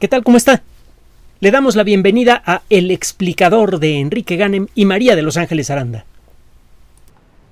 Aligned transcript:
¿Qué 0.00 0.08
tal? 0.08 0.24
¿Cómo 0.24 0.36
está? 0.36 0.64
Le 1.38 1.52
damos 1.52 1.76
la 1.76 1.84
bienvenida 1.84 2.42
a 2.44 2.62
El 2.68 2.90
explicador 2.90 3.78
de 3.78 4.00
Enrique 4.00 4.34
Ganem 4.34 4.66
y 4.74 4.86
María 4.86 5.14
de 5.14 5.22
Los 5.22 5.36
Ángeles 5.36 5.70
Aranda. 5.70 6.04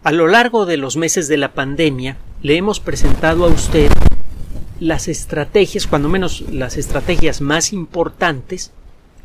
A 0.02 0.11
lo 0.11 0.26
largo 0.26 0.66
de 0.66 0.76
los 0.76 0.96
meses 0.96 1.28
de 1.28 1.36
la 1.36 1.52
pandemia, 1.52 2.16
le 2.42 2.56
hemos 2.56 2.80
presentado 2.80 3.44
a 3.44 3.48
usted 3.48 3.92
las 4.80 5.06
estrategias, 5.06 5.86
cuando 5.86 6.08
menos 6.08 6.40
las 6.50 6.76
estrategias 6.76 7.40
más 7.40 7.72
importantes, 7.72 8.72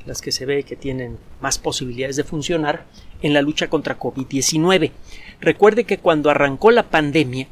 las 0.05 0.21
que 0.21 0.31
se 0.31 0.45
ve 0.45 0.61
que 0.61 0.75
tienen 0.75 1.17
más 1.41 1.57
posibilidades 1.57 2.17
de 2.17 2.23
funcionar, 2.23 2.85
en 3.23 3.33
la 3.33 3.41
lucha 3.41 3.67
contra 3.67 3.97
COVID-19. 3.97 4.91
Recuerde 5.41 5.85
que 5.85 5.97
cuando 5.97 6.29
arrancó 6.29 6.69
la 6.69 6.83
pandemia, 6.83 7.47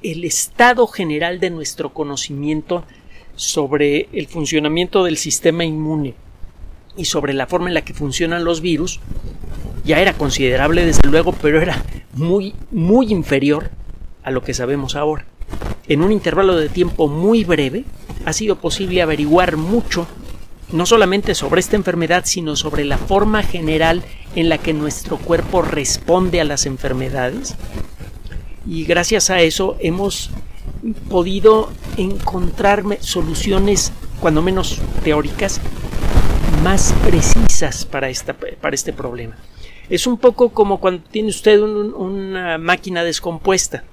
el 0.00 0.24
estado 0.24 0.86
general 0.86 1.40
de 1.40 1.50
nuestro 1.50 1.92
conocimiento 1.92 2.84
sobre 3.38 4.08
el 4.12 4.26
funcionamiento 4.26 5.04
del 5.04 5.16
sistema 5.16 5.64
inmune 5.64 6.14
y 6.96 7.04
sobre 7.04 7.34
la 7.34 7.46
forma 7.46 7.68
en 7.68 7.74
la 7.74 7.84
que 7.84 7.94
funcionan 7.94 8.42
los 8.42 8.60
virus 8.60 8.98
ya 9.84 10.00
era 10.00 10.12
considerable 10.12 10.84
desde 10.84 11.08
luego, 11.08 11.32
pero 11.32 11.62
era 11.62 11.84
muy 12.14 12.52
muy 12.72 13.12
inferior 13.12 13.70
a 14.24 14.32
lo 14.32 14.42
que 14.42 14.54
sabemos 14.54 14.96
ahora. 14.96 15.24
En 15.86 16.02
un 16.02 16.10
intervalo 16.10 16.56
de 16.56 16.68
tiempo 16.68 17.06
muy 17.06 17.44
breve 17.44 17.84
ha 18.24 18.32
sido 18.32 18.56
posible 18.56 19.02
averiguar 19.02 19.56
mucho 19.56 20.08
no 20.72 20.84
solamente 20.84 21.36
sobre 21.36 21.60
esta 21.60 21.76
enfermedad, 21.76 22.24
sino 22.26 22.56
sobre 22.56 22.84
la 22.84 22.98
forma 22.98 23.44
general 23.44 24.02
en 24.34 24.48
la 24.48 24.58
que 24.58 24.74
nuestro 24.74 25.16
cuerpo 25.16 25.62
responde 25.62 26.40
a 26.40 26.44
las 26.44 26.66
enfermedades. 26.66 27.54
Y 28.66 28.84
gracias 28.84 29.30
a 29.30 29.40
eso 29.40 29.76
hemos 29.80 30.30
podido 30.94 31.70
encontrarme 31.96 32.98
soluciones, 33.00 33.92
cuando 34.20 34.42
menos 34.42 34.80
teóricas, 35.04 35.60
más 36.62 36.92
precisas 37.04 37.84
para, 37.84 38.08
esta, 38.08 38.34
para 38.34 38.74
este 38.74 38.92
problema. 38.92 39.36
Es 39.88 40.06
un 40.06 40.18
poco 40.18 40.50
como 40.50 40.80
cuando 40.80 41.02
tiene 41.10 41.28
usted 41.28 41.60
una 41.60 42.58
máquina 42.58 43.04
descompuesta. 43.04 43.84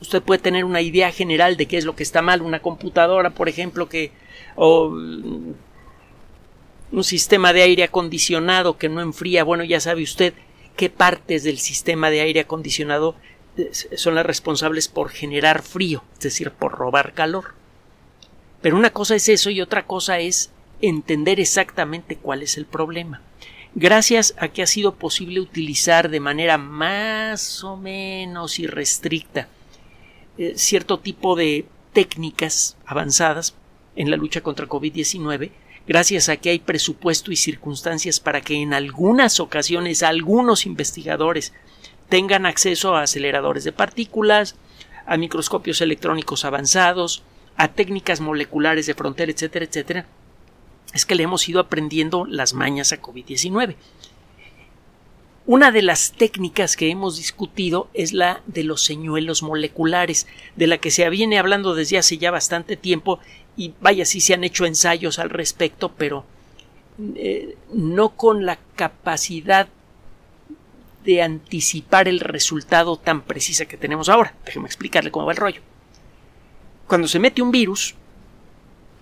Usted 0.00 0.22
puede 0.22 0.40
tener 0.40 0.64
una 0.64 0.80
idea 0.80 1.10
general 1.10 1.56
de 1.56 1.66
qué 1.66 1.76
es 1.76 1.84
lo 1.84 1.96
que 1.96 2.02
está 2.02 2.22
mal, 2.22 2.42
una 2.42 2.60
computadora, 2.60 3.30
por 3.30 3.48
ejemplo, 3.48 3.88
que 3.88 4.12
o 4.54 4.88
un 6.92 7.04
sistema 7.04 7.52
de 7.52 7.62
aire 7.62 7.84
acondicionado 7.84 8.78
que 8.78 8.88
no 8.88 9.00
enfría, 9.00 9.44
bueno, 9.44 9.64
ya 9.64 9.80
sabe 9.80 10.02
usted 10.02 10.34
qué 10.76 10.90
partes 10.90 11.44
del 11.44 11.58
sistema 11.58 12.10
de 12.10 12.20
aire 12.20 12.40
acondicionado 12.40 13.16
son 13.96 14.14
las 14.14 14.26
responsables 14.26 14.88
por 14.88 15.10
generar 15.10 15.62
frío, 15.62 16.02
es 16.14 16.20
decir, 16.20 16.50
por 16.50 16.72
robar 16.72 17.14
calor. 17.14 17.54
Pero 18.62 18.76
una 18.76 18.90
cosa 18.90 19.14
es 19.14 19.28
eso 19.28 19.50
y 19.50 19.60
otra 19.60 19.86
cosa 19.86 20.18
es 20.18 20.50
entender 20.80 21.40
exactamente 21.40 22.16
cuál 22.16 22.42
es 22.42 22.56
el 22.56 22.66
problema. 22.66 23.22
Gracias 23.74 24.34
a 24.38 24.48
que 24.48 24.62
ha 24.62 24.66
sido 24.66 24.94
posible 24.94 25.40
utilizar 25.40 26.08
de 26.08 26.20
manera 26.20 26.58
más 26.58 27.62
o 27.62 27.76
menos 27.76 28.58
irrestricta 28.58 29.48
eh, 30.38 30.52
cierto 30.56 30.98
tipo 30.98 31.34
de 31.34 31.64
técnicas 31.94 32.76
avanzadas 32.84 33.54
en 33.96 34.10
la 34.10 34.18
lucha 34.18 34.42
contra 34.42 34.68
COVID-19, 34.68 35.50
gracias 35.86 36.28
a 36.28 36.36
que 36.36 36.50
hay 36.50 36.58
presupuesto 36.58 37.32
y 37.32 37.36
circunstancias 37.36 38.20
para 38.20 38.42
que 38.42 38.56
en 38.56 38.74
algunas 38.74 39.40
ocasiones 39.40 40.02
algunos 40.02 40.66
investigadores 40.66 41.54
tengan 42.08 42.46
acceso 42.46 42.96
a 42.96 43.02
aceleradores 43.02 43.64
de 43.64 43.72
partículas, 43.72 44.56
a 45.06 45.16
microscopios 45.16 45.80
electrónicos 45.80 46.44
avanzados, 46.44 47.22
a 47.56 47.68
técnicas 47.68 48.20
moleculares 48.20 48.86
de 48.86 48.94
frontera, 48.94 49.32
etcétera, 49.32 49.64
etcétera, 49.64 50.06
es 50.92 51.06
que 51.06 51.14
le 51.14 51.22
hemos 51.22 51.48
ido 51.48 51.60
aprendiendo 51.60 52.26
las 52.26 52.54
mañas 52.54 52.92
a 52.92 53.00
COVID-19. 53.00 53.76
Una 55.46 55.70
de 55.70 55.82
las 55.82 56.12
técnicas 56.12 56.76
que 56.76 56.90
hemos 56.90 57.16
discutido 57.16 57.88
es 57.94 58.12
la 58.12 58.42
de 58.46 58.64
los 58.64 58.82
señuelos 58.82 59.44
moleculares, 59.44 60.26
de 60.56 60.66
la 60.66 60.78
que 60.78 60.90
se 60.90 61.08
viene 61.08 61.38
hablando 61.38 61.74
desde 61.76 61.98
hace 61.98 62.18
ya 62.18 62.32
bastante 62.32 62.76
tiempo 62.76 63.20
y 63.56 63.72
vaya 63.80 64.04
si 64.04 64.20
se 64.20 64.34
han 64.34 64.42
hecho 64.42 64.66
ensayos 64.66 65.20
al 65.20 65.30
respecto, 65.30 65.92
pero 65.96 66.24
eh, 67.14 67.56
no 67.72 68.10
con 68.10 68.44
la 68.44 68.58
capacidad 68.74 69.68
de 71.06 71.22
anticipar 71.22 72.08
el 72.08 72.20
resultado 72.20 72.98
tan 72.98 73.22
precisa 73.22 73.64
que 73.64 73.76
tenemos 73.76 74.08
ahora. 74.08 74.34
Déjeme 74.44 74.66
explicarle 74.66 75.12
cómo 75.12 75.24
va 75.24 75.32
el 75.32 75.38
rollo. 75.38 75.62
Cuando 76.88 77.08
se 77.08 77.20
mete 77.20 77.40
un 77.40 77.52
virus 77.52 77.94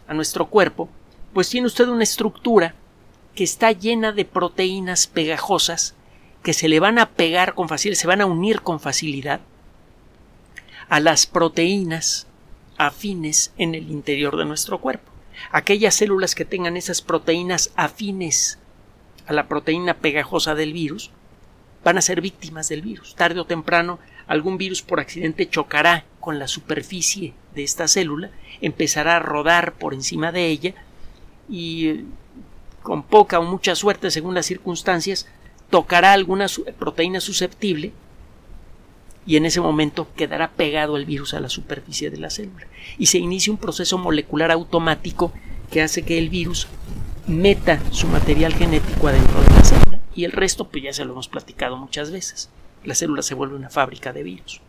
a 0.06 0.14
nuestro 0.14 0.46
cuerpo, 0.46 0.88
pues 1.32 1.48
tiene 1.48 1.66
usted 1.66 1.88
una 1.88 2.04
estructura 2.04 2.74
que 3.34 3.42
está 3.42 3.72
llena 3.72 4.12
de 4.12 4.26
proteínas 4.26 5.06
pegajosas 5.06 5.94
que 6.42 6.52
se 6.52 6.68
le 6.68 6.78
van 6.78 6.98
a 6.98 7.08
pegar 7.10 7.54
con 7.54 7.68
facilidad, 7.68 7.98
se 7.98 8.06
van 8.06 8.20
a 8.20 8.26
unir 8.26 8.60
con 8.60 8.78
facilidad 8.78 9.40
a 10.90 11.00
las 11.00 11.26
proteínas 11.26 12.26
afines 12.76 13.54
en 13.56 13.74
el 13.74 13.90
interior 13.90 14.36
de 14.36 14.44
nuestro 14.44 14.78
cuerpo. 14.78 15.10
Aquellas 15.50 15.94
células 15.94 16.34
que 16.34 16.44
tengan 16.44 16.76
esas 16.76 17.00
proteínas 17.00 17.72
afines 17.76 18.58
a 19.26 19.32
la 19.32 19.48
proteína 19.48 19.94
pegajosa 19.94 20.54
del 20.54 20.74
virus 20.74 21.10
van 21.84 21.98
a 21.98 22.02
ser 22.02 22.20
víctimas 22.20 22.68
del 22.68 22.82
virus. 22.82 23.14
Tarde 23.14 23.40
o 23.40 23.44
temprano 23.44 23.98
algún 24.26 24.56
virus 24.56 24.82
por 24.82 25.00
accidente 25.00 25.48
chocará 25.48 26.04
con 26.18 26.38
la 26.38 26.48
superficie 26.48 27.34
de 27.54 27.62
esta 27.62 27.86
célula, 27.86 28.30
empezará 28.60 29.16
a 29.16 29.20
rodar 29.20 29.74
por 29.74 29.92
encima 29.92 30.32
de 30.32 30.46
ella 30.46 30.74
y 31.48 32.04
con 32.82 33.02
poca 33.02 33.38
o 33.38 33.42
mucha 33.42 33.74
suerte 33.74 34.10
según 34.10 34.34
las 34.34 34.46
circunstancias 34.46 35.26
tocará 35.70 36.12
alguna 36.12 36.46
proteína 36.78 37.20
susceptible 37.20 37.92
y 39.26 39.36
en 39.36 39.46
ese 39.46 39.60
momento 39.60 40.08
quedará 40.16 40.50
pegado 40.50 40.96
el 40.96 41.06
virus 41.06 41.34
a 41.34 41.40
la 41.40 41.48
superficie 41.48 42.10
de 42.10 42.18
la 42.18 42.30
célula 42.30 42.66
y 42.98 43.06
se 43.06 43.18
inicia 43.18 43.52
un 43.52 43.58
proceso 43.58 43.98
molecular 43.98 44.50
automático 44.50 45.32
que 45.70 45.82
hace 45.82 46.02
que 46.02 46.18
el 46.18 46.28
virus 46.30 46.68
meta 47.26 47.80
su 47.90 48.06
material 48.06 48.54
genético 48.54 49.08
adentro 49.08 49.42
de 49.42 49.50
la 49.50 49.64
célula 49.64 50.00
y 50.14 50.24
el 50.24 50.32
resto 50.32 50.68
pues 50.68 50.84
ya 50.84 50.92
se 50.92 51.04
lo 51.04 51.12
hemos 51.12 51.28
platicado 51.28 51.76
muchas 51.76 52.10
veces. 52.10 52.50
La 52.84 52.94
célula 52.94 53.22
se 53.22 53.34
vuelve 53.34 53.56
una 53.56 53.70
fábrica 53.70 54.12
de 54.12 54.22
virus. 54.22 54.60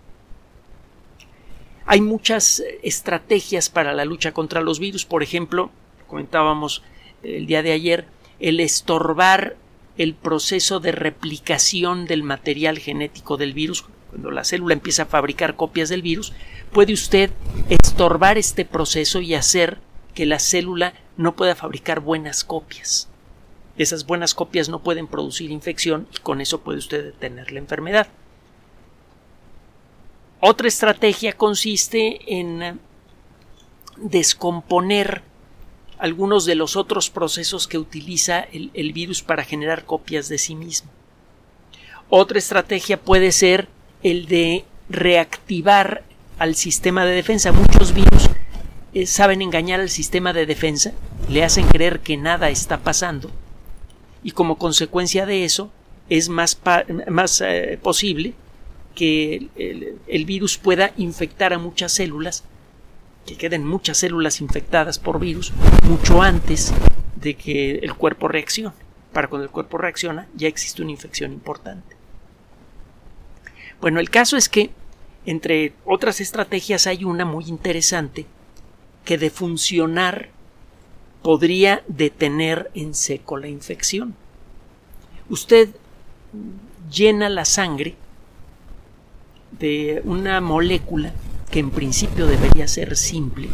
Hay 1.85 2.01
muchas 2.01 2.63
estrategias 2.81 3.69
para 3.69 3.94
la 3.94 4.05
lucha 4.05 4.31
contra 4.34 4.61
los 4.61 4.79
virus, 4.79 5.05
por 5.05 5.22
ejemplo, 5.22 5.69
comentábamos 6.07 6.81
el 7.22 7.45
día 7.45 7.61
de 7.61 7.72
ayer, 7.72 8.05
el 8.39 8.59
estorbar 8.59 9.57
el 9.97 10.13
proceso 10.13 10.79
de 10.79 10.91
replicación 10.91 12.05
del 12.05 12.23
material 12.23 12.79
genético 12.79 13.38
del 13.38 13.53
virus 13.53 13.85
cuando 14.09 14.31
la 14.31 14.44
célula 14.44 14.73
empieza 14.73 15.03
a 15.03 15.07
fabricar 15.07 15.57
copias 15.57 15.89
del 15.89 16.01
virus, 16.01 16.31
puede 16.72 16.94
usted 16.94 17.31
estorbar 17.69 18.38
este 18.38 18.63
proceso 18.63 19.19
y 19.19 19.34
hacer 19.34 19.79
que 20.13 20.25
la 20.25 20.39
célula 20.39 20.94
no 21.17 21.35
pueda 21.35 21.53
fabricar 21.53 22.00
buenas 22.00 22.45
copias. 22.45 23.09
Esas 23.77 24.05
buenas 24.05 24.33
copias 24.33 24.69
no 24.69 24.79
pueden 24.79 25.07
producir 25.07 25.51
infección 25.51 26.07
y 26.13 26.19
con 26.19 26.39
eso 26.39 26.61
puede 26.61 26.79
usted 26.79 27.03
detener 27.03 27.51
la 27.51 27.59
enfermedad. 27.59 28.07
Otra 30.39 30.67
estrategia 30.67 31.33
consiste 31.33 32.19
en 32.27 32.79
descomponer 33.97 35.23
algunos 35.97 36.45
de 36.45 36.55
los 36.55 36.75
otros 36.75 37.09
procesos 37.09 37.67
que 37.67 37.77
utiliza 37.77 38.41
el, 38.41 38.93
virus 38.93 39.21
para 39.21 39.43
generar 39.43 39.85
copias 39.85 40.29
de 40.29 40.37
sí 40.37 40.55
mismo. 40.55 40.89
Otra 42.09 42.37
estrategia 42.37 43.01
puede 43.01 43.31
ser 43.31 43.67
el 44.03 44.27
de 44.27 44.65
reactivar 44.89 46.03
al 46.37 46.55
sistema 46.55 47.05
de 47.05 47.15
defensa. 47.15 47.51
Muchos 47.51 47.93
virus 47.93 48.29
eh, 48.93 49.05
saben 49.05 49.41
engañar 49.41 49.79
al 49.79 49.89
sistema 49.89 50.31
de 50.31 50.45
defensa, 50.45 50.93
le 51.29 51.43
hacen 51.43 51.67
creer 51.67 52.01
que 52.01 52.17
nada 52.17 52.49
está 52.49 52.78
pasando 52.78 53.31
y 54.25 54.31
como 54.31 54.57
consecuencia 54.57 55.27
de 55.27 55.45
eso 55.45 55.72
es 56.09 56.29
más, 56.29 56.59
más 57.07 57.41
eh, 57.41 57.79
posible 57.81 58.33
que 58.95 59.49
el, 59.55 59.99
el 60.07 60.25
virus 60.25 60.57
pueda 60.57 60.93
infectar 60.97 61.53
a 61.53 61.59
muchas 61.59 61.91
células, 61.91 62.43
que 63.27 63.37
queden 63.37 63.63
muchas 63.67 63.99
células 63.99 64.41
infectadas 64.41 64.97
por 64.97 65.19
virus 65.19 65.53
mucho 65.87 66.23
antes 66.23 66.73
de 67.16 67.35
que 67.35 67.75
el 67.75 67.93
cuerpo 67.93 68.27
reaccione. 68.27 68.75
Para 69.13 69.27
cuando 69.27 69.45
el 69.45 69.51
cuerpo 69.51 69.77
reacciona 69.77 70.28
ya 70.35 70.47
existe 70.47 70.81
una 70.81 70.91
infección 70.91 71.31
importante. 71.31 71.95
Bueno, 73.79 73.99
el 73.99 74.09
caso 74.09 74.37
es 74.37 74.49
que, 74.49 74.71
entre 75.28 75.73
otras 75.85 76.19
estrategias, 76.19 76.87
hay 76.87 77.03
una 77.03 77.25
muy 77.25 77.45
interesante 77.45 78.25
que 79.03 79.19
de 79.19 79.29
funcionar 79.29 80.29
podría 81.25 81.81
detener 81.87 82.69
en 82.75 82.93
seco 82.93 83.37
la 83.37 83.47
infección. 83.47 84.13
Usted 85.27 85.69
llena 86.91 87.29
la 87.29 87.45
sangre 87.45 87.95
de 89.59 90.03
una 90.05 90.39
molécula 90.39 91.13
que 91.49 91.57
en 91.57 91.72
principio 91.72 92.27
debería 92.27 92.67
ser 92.67 92.95
simple 92.95 93.49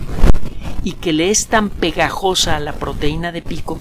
y 0.83 0.95
que 0.95 1.13
le 1.13 1.29
es 1.29 1.47
tan 1.47 1.69
pegajosa 1.69 2.57
a 2.57 2.59
la 2.59 2.73
proteína 2.73 3.31
de 3.31 3.41
pico 3.41 3.79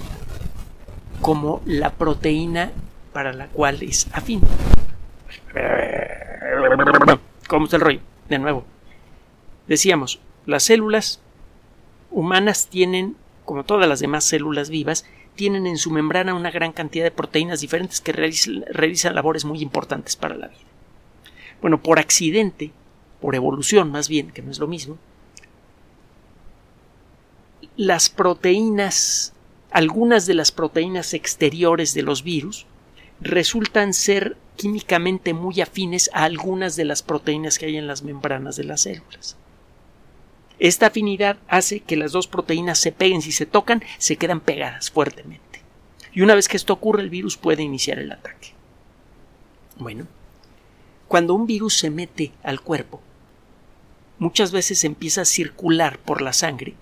como 1.20 1.60
la 1.66 1.90
proteína 1.90 2.70
para 3.12 3.32
la 3.32 3.48
cual 3.48 3.82
es 3.82 4.06
afín. 4.12 4.40
¿Cómo 7.48 7.64
está 7.64 7.76
el 7.76 7.82
rollo? 7.82 8.00
De 8.28 8.38
nuevo. 8.38 8.64
Decíamos, 9.66 10.20
las 10.46 10.62
células 10.62 11.18
humanas 12.12 12.68
tienen, 12.68 13.16
como 13.50 13.64
todas 13.64 13.88
las 13.88 13.98
demás 13.98 14.22
células 14.22 14.70
vivas, 14.70 15.04
tienen 15.34 15.66
en 15.66 15.76
su 15.76 15.90
membrana 15.90 16.34
una 16.34 16.52
gran 16.52 16.70
cantidad 16.70 17.02
de 17.02 17.10
proteínas 17.10 17.60
diferentes 17.60 18.00
que 18.00 18.12
realizan, 18.12 19.12
labores 19.16 19.44
muy 19.44 19.60
importantes 19.60 20.14
para 20.14 20.36
la 20.36 20.46
vida. 20.46 20.60
Bueno, 21.60 21.82
por 21.82 21.98
accidente, 21.98 22.70
por 23.20 23.34
evolución 23.34 23.90
más 23.90 24.08
bien, 24.08 24.30
que 24.30 24.40
no 24.40 24.52
es 24.52 24.60
lo 24.60 24.68
mismo, 24.68 24.98
las 27.76 28.08
proteínas, 28.08 29.32
algunas 29.72 30.26
de 30.26 30.34
las 30.34 30.52
proteínas 30.52 31.12
exteriores 31.12 31.92
de 31.92 32.02
los 32.02 32.22
virus, 32.22 32.66
resultan 33.20 33.94
ser 33.94 34.36
químicamente 34.54 35.34
muy 35.34 35.60
afines 35.60 36.08
a 36.14 36.22
algunas 36.22 36.76
de 36.76 36.84
las 36.84 37.02
proteínas 37.02 37.58
que 37.58 37.66
hay 37.66 37.78
en 37.78 37.88
las 37.88 38.04
membranas 38.04 38.54
de 38.54 38.62
las 38.62 38.82
células. 38.82 39.36
Esta 40.60 40.86
afinidad 40.86 41.38
hace 41.48 41.80
que 41.80 41.96
las 41.96 42.12
dos 42.12 42.28
proteínas 42.28 42.78
se 42.78 42.92
peguen, 42.92 43.22
si 43.22 43.32
se 43.32 43.46
tocan, 43.46 43.82
se 43.98 44.16
quedan 44.16 44.40
pegadas 44.40 44.90
fuertemente. 44.90 45.62
Y 46.12 46.20
una 46.20 46.34
vez 46.34 46.48
que 46.48 46.56
esto 46.56 46.72
ocurre, 46.72 47.02
el 47.02 47.10
virus 47.10 47.36
puede 47.36 47.62
iniciar 47.62 47.98
el 47.98 48.12
ataque. 48.12 48.52
Bueno, 49.78 50.06
cuando 51.08 51.34
un 51.34 51.46
virus 51.46 51.78
se 51.78 51.90
mete 51.90 52.32
al 52.42 52.60
cuerpo, 52.60 53.00
muchas 54.18 54.52
veces 54.52 54.84
empieza 54.84 55.22
a 55.22 55.24
circular 55.24 55.98
por 55.98 56.20
la 56.20 56.32
sangre 56.32 56.74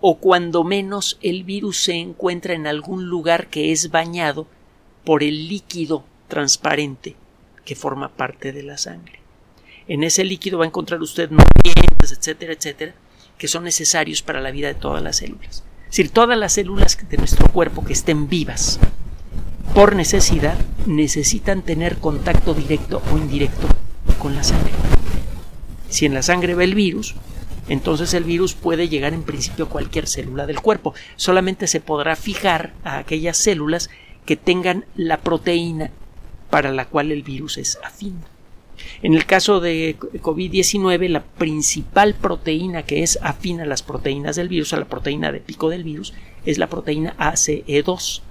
o 0.00 0.18
cuando 0.18 0.64
menos 0.64 1.18
el 1.22 1.44
virus 1.44 1.82
se 1.82 1.94
encuentra 1.94 2.54
en 2.54 2.66
algún 2.66 3.06
lugar 3.08 3.48
que 3.48 3.72
es 3.72 3.90
bañado 3.90 4.46
por 5.04 5.22
el 5.22 5.48
líquido 5.48 6.04
transparente 6.28 7.16
que 7.64 7.74
forma 7.74 8.10
parte 8.10 8.52
de 8.52 8.62
la 8.62 8.78
sangre. 8.78 9.25
En 9.88 10.02
ese 10.02 10.24
líquido 10.24 10.58
va 10.58 10.64
a 10.64 10.68
encontrar 10.68 11.00
usted 11.00 11.30
nutrientes, 11.30 12.12
etcétera, 12.12 12.52
etcétera, 12.52 12.94
que 13.38 13.48
son 13.48 13.64
necesarios 13.64 14.22
para 14.22 14.40
la 14.40 14.50
vida 14.50 14.68
de 14.68 14.74
todas 14.74 15.02
las 15.02 15.16
células. 15.16 15.62
Es 15.84 15.90
decir, 15.90 16.10
todas 16.10 16.36
las 16.36 16.54
células 16.54 16.98
de 17.08 17.16
nuestro 17.16 17.46
cuerpo 17.52 17.84
que 17.84 17.92
estén 17.92 18.28
vivas, 18.28 18.80
por 19.74 19.94
necesidad, 19.94 20.58
necesitan 20.86 21.62
tener 21.62 21.98
contacto 21.98 22.54
directo 22.54 23.02
o 23.12 23.18
indirecto 23.18 23.68
con 24.18 24.34
la 24.34 24.42
sangre. 24.42 24.72
Si 25.88 26.06
en 26.06 26.14
la 26.14 26.22
sangre 26.22 26.54
va 26.54 26.64
el 26.64 26.74
virus, 26.74 27.14
entonces 27.68 28.14
el 28.14 28.24
virus 28.24 28.54
puede 28.54 28.88
llegar 28.88 29.14
en 29.14 29.22
principio 29.22 29.66
a 29.66 29.68
cualquier 29.68 30.08
célula 30.08 30.46
del 30.46 30.60
cuerpo. 30.60 30.94
Solamente 31.16 31.66
se 31.66 31.80
podrá 31.80 32.16
fijar 32.16 32.74
a 32.84 32.98
aquellas 32.98 33.36
células 33.36 33.90
que 34.24 34.36
tengan 34.36 34.84
la 34.96 35.18
proteína 35.18 35.90
para 36.50 36.72
la 36.72 36.86
cual 36.86 37.12
el 37.12 37.22
virus 37.22 37.58
es 37.58 37.78
afín. 37.84 38.18
En 39.02 39.14
el 39.14 39.26
caso 39.26 39.60
de 39.60 39.96
COVID-19, 39.98 41.08
la 41.08 41.22
principal 41.22 42.14
proteína 42.14 42.82
que 42.82 43.02
es 43.02 43.18
afín 43.22 43.60
a 43.60 43.66
las 43.66 43.82
proteínas 43.82 44.36
del 44.36 44.48
virus, 44.48 44.72
a 44.72 44.78
la 44.78 44.86
proteína 44.86 45.32
de 45.32 45.40
pico 45.40 45.70
del 45.70 45.84
virus, 45.84 46.14
es 46.44 46.58
la 46.58 46.68
proteína 46.68 47.14
ACE2, 47.18 48.22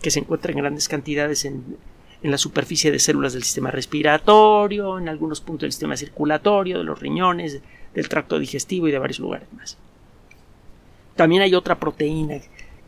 que 0.00 0.10
se 0.10 0.20
encuentra 0.20 0.52
en 0.52 0.58
grandes 0.58 0.88
cantidades 0.88 1.44
en, 1.44 1.76
la 2.22 2.38
superficie 2.38 2.90
de 2.90 2.98
células 2.98 3.34
del 3.34 3.44
sistema 3.44 3.70
respiratorio, 3.70 4.98
en 4.98 5.08
algunos 5.08 5.40
puntos 5.40 5.62
del 5.62 5.72
sistema 5.72 5.96
circulatorio, 5.96 6.78
de 6.78 6.84
los 6.84 6.98
riñones, 6.98 7.60
del 7.94 8.08
tracto 8.08 8.40
digestivo 8.40 8.88
y 8.88 8.90
de 8.90 8.98
varios 8.98 9.20
lugares 9.20 9.46
más. 9.52 9.78
También 11.14 11.42
hay 11.42 11.54
otra 11.54 11.78
proteína 11.78 12.40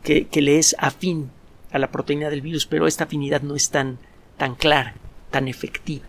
que, 0.03 0.27
le 0.33 0.59
es 0.59 0.75
afín 0.77 1.31
a 1.71 1.79
la 1.79 1.91
proteína 1.91 2.29
del 2.29 2.41
virus, 2.41 2.65
pero 2.65 2.85
esta 2.85 3.05
afinidad 3.05 3.41
no 3.41 3.55
es 3.55 3.69
tan, 3.69 3.97
tan 4.37 4.55
clara, 4.55 4.95
tan 5.31 5.47
efectiva. 5.47 6.05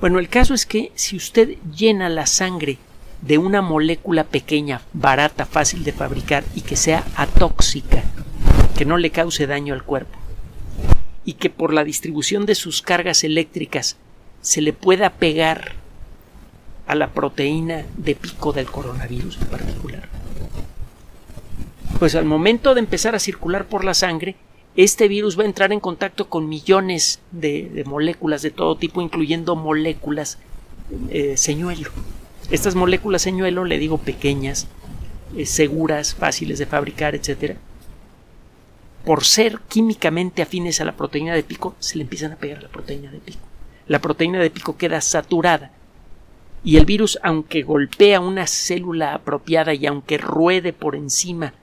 Bueno, 0.00 0.18
el 0.18 0.30
caso 0.30 0.54
es 0.54 0.64
que 0.64 0.92
si 0.94 1.16
usted 1.16 1.56
llena 1.76 2.08
la 2.08 2.26
sangre 2.26 2.78
de 3.20 3.36
una 3.36 3.60
molécula 3.60 4.24
pequeña, 4.24 4.80
barata, 4.94 5.44
fácil 5.44 5.84
de 5.84 5.92
fabricar 5.92 6.42
y 6.54 6.62
que 6.62 6.76
sea 6.76 7.04
atóxica, 7.16 8.02
que 8.78 8.86
no 8.86 8.96
le 8.96 9.10
cause 9.10 9.46
daño 9.46 9.74
al 9.74 9.82
cuerpo, 9.82 10.18
y 11.26 11.34
que 11.34 11.50
por 11.50 11.74
la 11.74 11.84
distribución 11.84 12.46
de 12.46 12.54
sus 12.54 12.80
cargas 12.80 13.24
eléctricas 13.24 13.98
se 14.40 14.62
le 14.62 14.72
pueda 14.72 15.10
pegar 15.10 15.72
a 16.86 16.94
la 16.94 17.10
proteína 17.10 17.84
de 17.98 18.14
pico 18.14 18.52
del 18.54 18.70
coronavirus 18.70 19.38
en 19.42 19.46
particular. 19.48 20.08
Pues 21.98 22.14
al 22.14 22.24
momento 22.24 22.72
de 22.72 22.80
empezar 22.80 23.14
a 23.14 23.18
circular 23.18 23.66
por 23.66 23.84
la 23.84 23.92
sangre, 23.92 24.36
este 24.76 25.08
virus 25.08 25.38
va 25.38 25.42
a 25.42 25.46
entrar 25.46 25.72
en 25.72 25.80
contacto 25.80 26.28
con 26.28 26.48
millones 26.48 27.20
de, 27.32 27.82
moléculas 27.86 28.42
de 28.42 28.50
todo 28.50 28.76
tipo, 28.76 29.02
incluyendo 29.02 29.56
moléculas 29.56 30.38
eh, 31.10 31.36
señuelo. 31.36 31.90
Estas 32.50 32.74
moléculas 32.74 33.22
señuelo, 33.22 33.64
le 33.64 33.78
digo 33.78 33.98
pequeñas, 33.98 34.68
eh, 35.36 35.46
seguras, 35.46 36.14
fáciles 36.14 36.58
de 36.58 36.66
fabricar, 36.66 37.14
etc. 37.14 37.56
Por 39.04 39.24
ser 39.24 39.60
químicamente 39.68 40.42
afines 40.42 40.80
a 40.80 40.84
la 40.84 40.96
proteína 40.96 41.34
de 41.34 41.42
pico, 41.42 41.74
se 41.78 41.96
le 41.96 42.02
empiezan 42.02 42.32
a 42.32 42.36
pegar 42.36 42.62
la 42.62 42.68
proteína 42.68 43.10
de 43.10 43.18
pico. 43.18 43.40
La 43.86 44.00
proteína 44.00 44.38
de 44.38 44.50
pico 44.50 44.76
queda 44.76 45.00
saturada 45.00 45.72
y 46.62 46.76
el 46.76 46.84
virus, 46.84 47.18
aunque 47.22 47.62
golpea 47.62 48.20
una 48.20 48.46
célula 48.46 49.14
apropiada 49.14 49.74
y 49.74 49.86
aunque 49.86 50.18
ruede 50.18 50.72
por 50.72 50.94
encima 50.94 51.54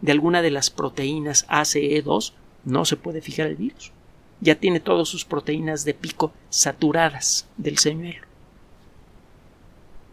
de 0.00 0.12
alguna 0.12 0.42
de 0.42 0.50
las 0.50 0.70
proteínas 0.70 1.46
ACE2, 1.48 2.32
no 2.64 2.84
se 2.84 2.96
puede 2.96 3.20
fijar 3.20 3.46
el 3.46 3.56
virus. 3.56 3.92
Ya 4.40 4.56
tiene 4.56 4.80
todas 4.80 5.08
sus 5.08 5.24
proteínas 5.24 5.84
de 5.84 5.94
pico 5.94 6.32
saturadas 6.50 7.46
del 7.56 7.78
señuelo. 7.78 8.26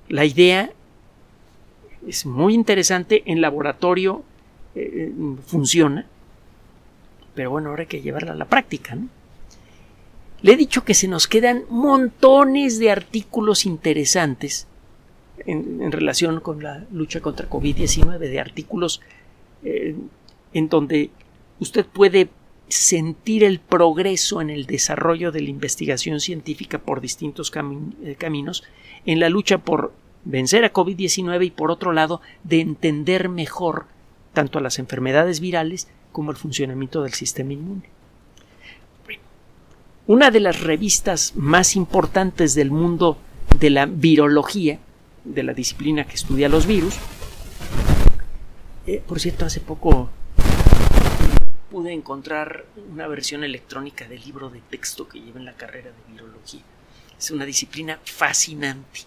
La 0.09 0.25
idea 0.25 0.71
es 2.07 2.25
muy 2.25 2.53
interesante, 2.53 3.23
en 3.25 3.41
laboratorio 3.41 4.23
eh, 4.75 5.11
funciona, 5.45 6.05
pero 7.35 7.51
bueno, 7.51 7.69
ahora 7.69 7.83
hay 7.83 7.87
que 7.87 8.01
llevarla 8.01 8.33
a 8.33 8.35
la 8.35 8.45
práctica, 8.45 8.95
¿no? 8.95 9.07
Le 10.41 10.53
he 10.53 10.57
dicho 10.57 10.83
que 10.83 10.95
se 10.95 11.07
nos 11.07 11.27
quedan 11.27 11.63
montones 11.69 12.79
de 12.79 12.89
artículos 12.89 13.65
interesantes 13.65 14.67
en, 15.45 15.91
relación 15.91 16.39
con 16.39 16.63
la 16.63 16.85
lucha 16.91 17.21
contra 17.21 17.47
COVID-19, 17.47 18.17
de 18.17 18.39
artículos 18.39 19.01
eh, 19.63 19.95
en 20.53 20.69
donde 20.69 21.11
usted 21.59 21.85
puede 21.85 22.29
sentir 22.71 23.43
el 23.43 23.59
progreso 23.59 24.41
en 24.41 24.49
el 24.49 24.65
desarrollo 24.65 25.31
de 25.31 25.41
la 25.41 25.49
investigación 25.49 26.19
científica 26.19 26.79
por 26.79 27.01
distintos 27.01 27.51
eh, 28.03 28.15
caminos 28.17 28.63
en 29.05 29.19
la 29.19 29.29
lucha 29.29 29.59
por 29.59 29.93
vencer 30.23 30.63
a 30.63 30.73
COVID-19 30.73 31.45
y 31.45 31.51
por 31.51 31.71
otro 31.71 31.93
lado 31.93 32.21
de 32.43 32.61
entender 32.61 33.29
mejor 33.29 33.85
tanto 34.33 34.59
a 34.59 34.61
las 34.61 34.79
enfermedades 34.79 35.39
virales 35.39 35.87
como 36.11 36.31
el 36.31 36.37
funcionamiento 36.37 37.03
del 37.03 37.13
sistema 37.13 37.53
inmune. 37.53 37.89
Una 40.07 40.31
de 40.31 40.39
las 40.39 40.61
revistas 40.61 41.33
más 41.35 41.75
importantes 41.75 42.55
del 42.55 42.71
mundo 42.71 43.17
de 43.59 43.69
la 43.69 43.85
virología, 43.85 44.79
de 45.23 45.43
la 45.43 45.53
disciplina 45.53 46.05
que 46.05 46.15
estudia 46.15 46.49
los 46.49 46.65
virus, 46.65 46.97
eh, 48.87 49.01
por 49.07 49.19
cierto, 49.19 49.45
hace 49.45 49.59
poco 49.59 50.09
pude 51.71 51.93
encontrar 51.93 52.65
una 52.91 53.07
versión 53.07 53.45
electrónica 53.45 54.05
del 54.07 54.21
libro 54.21 54.49
de 54.49 54.59
texto 54.59 55.07
que 55.07 55.21
lleva 55.21 55.39
en 55.39 55.45
la 55.45 55.55
carrera 55.55 55.89
de 55.89 56.11
virología. 56.11 56.61
Es 57.17 57.31
una 57.31 57.45
disciplina 57.45 57.97
fascinante 58.03 58.99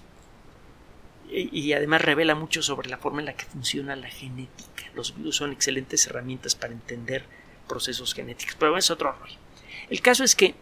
y, 1.31 1.73
además 1.73 2.01
revela 2.01 2.35
mucho 2.35 2.63
sobre 2.63 2.89
la 2.89 2.97
forma 2.97 3.21
en 3.21 3.27
la 3.27 3.37
que 3.37 3.45
funciona 3.45 3.97
la 3.97 4.09
genética. 4.09 4.85
Los 4.95 5.15
virus 5.15 5.37
son 5.37 5.53
excelentes 5.53 6.07
herramientas 6.07 6.55
para 6.55 6.73
entender 6.73 7.25
procesos 7.69 8.15
genéticos, 8.15 8.57
pero 8.59 8.77
es 8.79 8.91
otro 8.91 9.13
rollo. 9.13 9.37
El 9.91 10.01
caso 10.01 10.25
es 10.25 10.35
que 10.35 10.55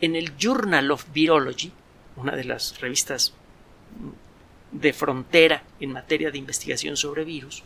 en 0.00 0.16
el 0.16 0.36
Journal 0.36 0.90
of 0.90 1.06
Virology, 1.12 1.72
una 2.16 2.34
de 2.34 2.44
las 2.44 2.80
revistas 2.80 3.34
de 4.72 4.92
frontera 4.92 5.62
en 5.78 5.92
materia 5.92 6.30
de 6.30 6.38
investigación 6.38 6.96
sobre 6.96 7.24
virus, 7.24 7.62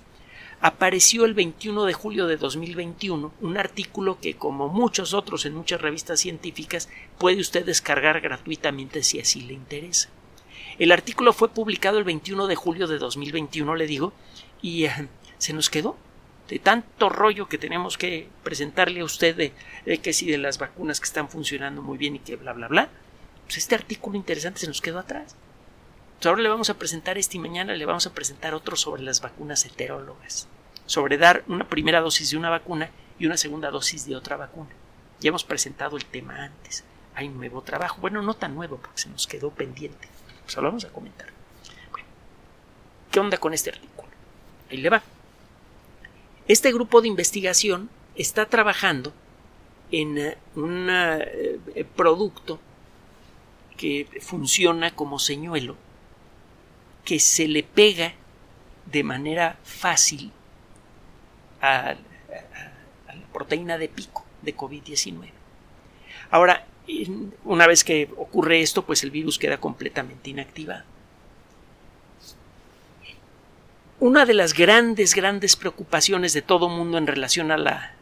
apareció 0.64 1.26
el 1.26 1.34
21 1.34 1.84
de 1.84 1.92
julio 1.92 2.26
de 2.26 2.38
2021 2.38 3.34
un 3.42 3.58
artículo 3.58 4.18
que, 4.18 4.36
como 4.36 4.68
muchos 4.68 5.12
otros 5.12 5.44
en 5.44 5.54
muchas 5.54 5.82
revistas 5.82 6.20
científicas, 6.20 6.88
puede 7.18 7.42
usted 7.42 7.66
descargar 7.66 8.22
gratuitamente 8.22 9.02
si 9.02 9.20
así 9.20 9.42
le 9.42 9.52
interesa. 9.52 10.08
El 10.78 10.90
artículo 10.90 11.34
fue 11.34 11.50
publicado 11.50 11.98
el 11.98 12.04
21 12.04 12.46
de 12.46 12.56
julio 12.56 12.86
de 12.86 12.96
2021, 12.96 13.76
le 13.76 13.86
digo, 13.86 14.14
y 14.62 14.86
eh, 14.86 15.08
se 15.36 15.52
nos 15.52 15.68
quedó 15.68 15.98
de 16.48 16.58
tanto 16.58 17.10
rollo 17.10 17.46
que 17.46 17.58
tenemos 17.58 17.98
que 17.98 18.28
presentarle 18.42 19.00
a 19.00 19.04
usted 19.04 19.36
de, 19.36 19.98
que 19.98 20.14
si 20.14 20.30
de 20.30 20.38
las 20.38 20.56
vacunas 20.56 20.98
que 20.98 21.04
están 21.04 21.28
funcionando 21.28 21.82
muy 21.82 21.98
bien 21.98 22.16
y 22.16 22.20
que 22.20 22.36
bla 22.36 22.54
bla 22.54 22.68
bla, 22.68 22.88
pues 23.44 23.58
este 23.58 23.74
artículo 23.74 24.16
interesante 24.16 24.60
se 24.60 24.66
nos 24.66 24.80
quedó 24.80 24.98
atrás. 24.98 25.36
Pues 26.24 26.26
ahora 26.26 26.40
le 26.40 26.48
vamos 26.48 26.70
a 26.70 26.78
presentar 26.78 27.18
este 27.18 27.36
y 27.36 27.40
mañana 27.40 27.74
le 27.74 27.84
vamos 27.84 28.06
a 28.06 28.14
presentar 28.14 28.54
otro 28.54 28.76
sobre 28.76 29.02
las 29.02 29.20
vacunas 29.20 29.66
heterólogas, 29.66 30.48
sobre 30.86 31.18
dar 31.18 31.44
una 31.46 31.68
primera 31.68 32.00
dosis 32.00 32.30
de 32.30 32.36
una 32.36 32.50
vacuna 32.50 32.90
y 33.18 33.26
una 33.26 33.36
segunda 33.36 33.70
dosis 33.70 34.06
de 34.06 34.16
otra 34.16 34.36
vacuna. 34.36 34.70
Ya 35.20 35.28
hemos 35.28 35.44
presentado 35.44 35.96
el 35.96 36.04
tema 36.04 36.44
antes. 36.44 36.84
Hay 37.14 37.28
un 37.28 37.36
nuevo 37.36 37.62
trabajo. 37.62 38.00
Bueno, 38.00 38.22
no 38.22 38.34
tan 38.34 38.54
nuevo 38.54 38.76
porque 38.76 39.02
se 39.02 39.08
nos 39.08 39.26
quedó 39.26 39.50
pendiente. 39.50 40.08
Pues 40.44 40.56
lo 40.56 40.62
vamos 40.62 40.84
a 40.84 40.88
comentar. 40.88 41.28
¿Qué 43.10 43.20
onda 43.20 43.38
con 43.38 43.54
este 43.54 43.70
artículo? 43.70 44.08
Ahí 44.70 44.78
le 44.78 44.90
va. 44.90 45.02
Este 46.48 46.72
grupo 46.72 47.00
de 47.00 47.08
investigación 47.08 47.88
está 48.16 48.46
trabajando 48.46 49.12
en 49.90 50.18
eh, 50.18 50.36
un 50.56 50.88
eh, 50.90 51.86
producto 51.96 52.58
que 53.76 54.08
funciona 54.20 54.94
como 54.94 55.18
señuelo 55.18 55.76
que 57.04 57.20
se 57.20 57.48
le 57.48 57.62
pega 57.62 58.14
de 58.86 59.02
manera 59.02 59.58
fácil 59.62 60.32
a, 61.64 61.94
la 63.06 63.26
proteína 63.32 63.78
de 63.78 63.88
pico 63.88 64.24
de 64.42 64.56
COVID-19. 64.56 65.30
Ahora, 66.30 66.66
una 67.44 67.66
vez 67.66 67.84
que 67.84 68.10
ocurre 68.16 68.60
esto, 68.60 68.84
pues 68.84 69.02
el 69.02 69.10
virus 69.10 69.38
queda 69.38 69.58
completamente 69.58 70.30
inactivado. 70.30 70.84
Una 74.00 74.26
de 74.26 74.34
las 74.34 74.52
grandes, 74.52 75.14
grandes 75.14 75.56
preocupaciones 75.56 76.34
de 76.34 76.42
todo 76.42 76.68
mundo 76.68 76.98
en 76.98 77.06
relación 77.06 77.50
a 77.50 77.56
la, 77.56 77.94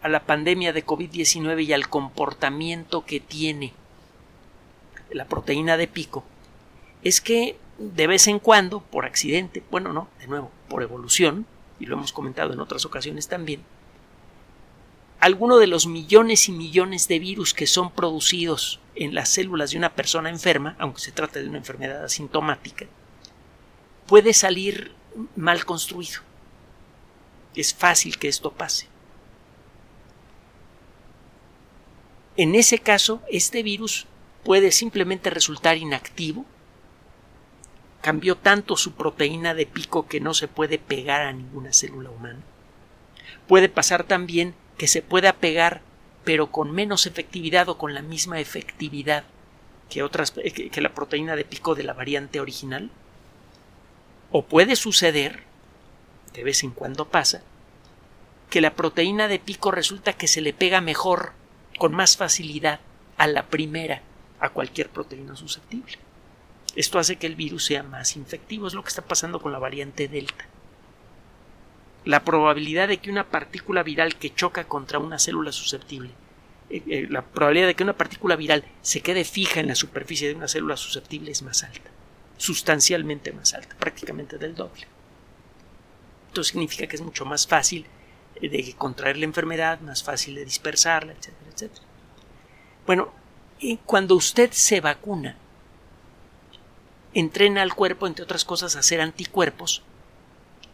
a 0.00 0.08
la 0.08 0.20
pandemia 0.24 0.72
de 0.72 0.86
COVID-19 0.86 1.64
y 1.64 1.72
al 1.72 1.88
comportamiento 1.88 3.04
que 3.04 3.20
tiene 3.20 3.74
la 5.10 5.26
proteína 5.26 5.76
de 5.76 5.86
pico 5.86 6.24
es 7.02 7.20
que 7.20 7.58
de 7.78 8.06
vez 8.06 8.28
en 8.28 8.38
cuando, 8.38 8.80
por 8.80 9.04
accidente, 9.04 9.62
bueno, 9.70 9.92
no, 9.92 10.08
de 10.20 10.28
nuevo, 10.28 10.50
por 10.68 10.82
evolución, 10.82 11.46
y 11.80 11.86
lo 11.86 11.96
hemos 11.96 12.12
comentado 12.12 12.52
en 12.52 12.60
otras 12.60 12.84
ocasiones 12.84 13.28
también, 13.28 13.62
alguno 15.20 15.56
de 15.56 15.66
los 15.66 15.86
millones 15.86 16.48
y 16.48 16.52
millones 16.52 17.08
de 17.08 17.18
virus 17.18 17.54
que 17.54 17.66
son 17.66 17.90
producidos 17.90 18.80
en 18.94 19.14
las 19.14 19.30
células 19.30 19.70
de 19.70 19.78
una 19.78 19.94
persona 19.94 20.28
enferma, 20.28 20.76
aunque 20.78 21.00
se 21.00 21.12
trate 21.12 21.42
de 21.42 21.48
una 21.48 21.58
enfermedad 21.58 22.04
asintomática, 22.04 22.86
puede 24.06 24.34
salir 24.34 24.92
mal 25.34 25.64
construido. 25.64 26.20
Es 27.54 27.72
fácil 27.72 28.18
que 28.18 28.28
esto 28.28 28.52
pase. 28.52 28.88
En 32.36 32.54
ese 32.54 32.78
caso, 32.78 33.22
este 33.30 33.62
virus 33.62 34.06
puede 34.42 34.72
simplemente 34.72 35.30
resultar 35.30 35.78
inactivo 35.78 36.44
cambió 38.04 38.36
tanto 38.36 38.76
su 38.76 38.92
proteína 38.92 39.54
de 39.54 39.64
pico 39.64 40.06
que 40.06 40.20
no 40.20 40.34
se 40.34 40.46
puede 40.46 40.78
pegar 40.78 41.22
a 41.22 41.32
ninguna 41.32 41.72
célula 41.72 42.10
humana. 42.10 42.40
Puede 43.48 43.70
pasar 43.70 44.04
también 44.04 44.54
que 44.76 44.88
se 44.88 45.00
pueda 45.00 45.32
pegar 45.32 45.80
pero 46.22 46.50
con 46.50 46.70
menos 46.70 47.06
efectividad 47.06 47.66
o 47.70 47.78
con 47.78 47.94
la 47.94 48.02
misma 48.02 48.40
efectividad 48.40 49.24
que 49.88 50.02
otras 50.02 50.32
que 50.32 50.80
la 50.82 50.92
proteína 50.92 51.34
de 51.34 51.46
pico 51.46 51.74
de 51.74 51.82
la 51.82 51.94
variante 51.94 52.40
original. 52.40 52.90
O 54.30 54.44
puede 54.44 54.76
suceder, 54.76 55.42
de 56.34 56.44
vez 56.44 56.62
en 56.62 56.72
cuando 56.72 57.08
pasa, 57.08 57.40
que 58.50 58.60
la 58.60 58.74
proteína 58.74 59.28
de 59.28 59.38
pico 59.38 59.70
resulta 59.70 60.12
que 60.12 60.28
se 60.28 60.42
le 60.42 60.52
pega 60.52 60.82
mejor, 60.82 61.32
con 61.78 61.94
más 61.94 62.18
facilidad, 62.18 62.80
a 63.16 63.28
la 63.28 63.46
primera, 63.46 64.02
a 64.40 64.50
cualquier 64.50 64.90
proteína 64.90 65.36
susceptible. 65.36 65.98
Esto 66.76 66.98
hace 66.98 67.16
que 67.16 67.26
el 67.26 67.36
virus 67.36 67.66
sea 67.66 67.82
más 67.82 68.16
infectivo. 68.16 68.66
Es 68.66 68.74
lo 68.74 68.82
que 68.82 68.88
está 68.88 69.02
pasando 69.02 69.40
con 69.40 69.52
la 69.52 69.58
variante 69.58 70.08
Delta. 70.08 70.46
La 72.04 72.24
probabilidad 72.24 72.88
de 72.88 72.98
que 72.98 73.10
una 73.10 73.28
partícula 73.30 73.82
viral 73.82 74.16
que 74.16 74.34
choca 74.34 74.64
contra 74.64 74.98
una 74.98 75.18
célula 75.18 75.52
susceptible, 75.52 76.10
eh, 76.68 76.82
eh, 76.86 77.06
la 77.08 77.22
probabilidad 77.22 77.68
de 77.68 77.74
que 77.74 77.82
una 77.82 77.96
partícula 77.96 78.36
viral 78.36 78.64
se 78.82 79.00
quede 79.00 79.24
fija 79.24 79.60
en 79.60 79.68
la 79.68 79.74
superficie 79.74 80.28
de 80.28 80.34
una 80.34 80.48
célula 80.48 80.76
susceptible 80.76 81.30
es 81.30 81.42
más 81.42 81.62
alta, 81.62 81.90
sustancialmente 82.36 83.32
más 83.32 83.54
alta, 83.54 83.74
prácticamente 83.76 84.36
del 84.36 84.54
doble. 84.54 84.86
Esto 86.28 86.44
significa 86.44 86.86
que 86.86 86.96
es 86.96 87.02
mucho 87.02 87.24
más 87.24 87.46
fácil 87.46 87.86
eh, 88.36 88.48
de 88.48 88.74
contraer 88.76 89.16
la 89.16 89.24
enfermedad, 89.24 89.80
más 89.80 90.02
fácil 90.02 90.34
de 90.34 90.44
dispersarla, 90.44 91.12
etcétera, 91.12 91.50
etcétera. 91.54 91.86
Bueno, 92.86 93.12
cuando 93.86 94.14
usted 94.14 94.50
se 94.52 94.80
vacuna, 94.80 95.38
entrena 97.14 97.62
al 97.62 97.74
cuerpo, 97.74 98.06
entre 98.06 98.24
otras 98.24 98.44
cosas, 98.44 98.76
a 98.76 98.80
hacer 98.80 99.00
anticuerpos 99.00 99.82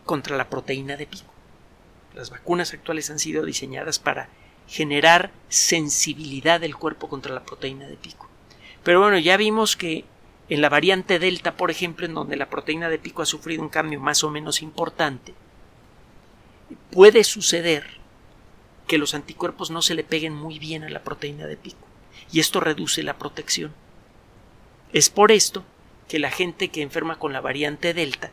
contra 0.04 0.37
la 0.37 0.49
proteína 0.49 0.97
de 0.97 1.06
pico. 1.06 1.30
Las 2.14 2.30
vacunas 2.30 2.73
actuales 2.73 3.11
han 3.11 3.18
sido 3.18 3.44
diseñadas 3.44 3.99
para 3.99 4.28
generar 4.66 5.30
sensibilidad 5.49 6.61
del 6.61 6.76
cuerpo 6.76 7.09
contra 7.09 7.35
la 7.35 7.44
proteína 7.44 7.87
de 7.87 7.97
pico. 7.97 8.28
Pero 8.82 9.00
bueno, 9.00 9.18
ya 9.18 9.37
vimos 9.37 9.76
que 9.76 10.04
en 10.49 10.62
la 10.62 10.68
variante 10.68 11.18
Delta, 11.18 11.56
por 11.56 11.70
ejemplo, 11.70 12.06
en 12.06 12.14
donde 12.14 12.37
la 12.37 12.50
proteína 12.50 12.88
de 12.88 12.99
pico 12.99 13.23
ha 13.23 13.26
sufrido 13.26 13.62
un 13.62 13.68
cambio 13.68 14.00
más 14.00 14.25
o 14.25 14.30
menos 14.30 14.62
importante, 14.62 15.35
puede 16.90 17.23
suceder 17.25 17.85
que 18.87 18.99
los 18.99 19.14
anticuerpos 19.14 19.70
no 19.70 19.82
se 19.82 19.94
le 19.94 20.02
peguen 20.02 20.35
muy 20.35 20.59
bien 20.59 20.82
a 20.82 20.88
la 20.88 21.04
proteína 21.04 21.47
de 21.47 21.56
pico, 21.56 21.87
y 22.32 22.40
esto 22.40 22.59
reduce 22.59 23.04
la 23.04 23.18
protección. 23.18 23.73
Es 24.92 25.11
por 25.11 25.30
esto 25.30 25.64
que 26.10 26.18
la 26.18 26.32
gente 26.32 26.70
que 26.70 26.82
enferma 26.82 27.20
con 27.20 27.32
la 27.32 27.40
variante 27.40 27.94
Delta 27.94 28.32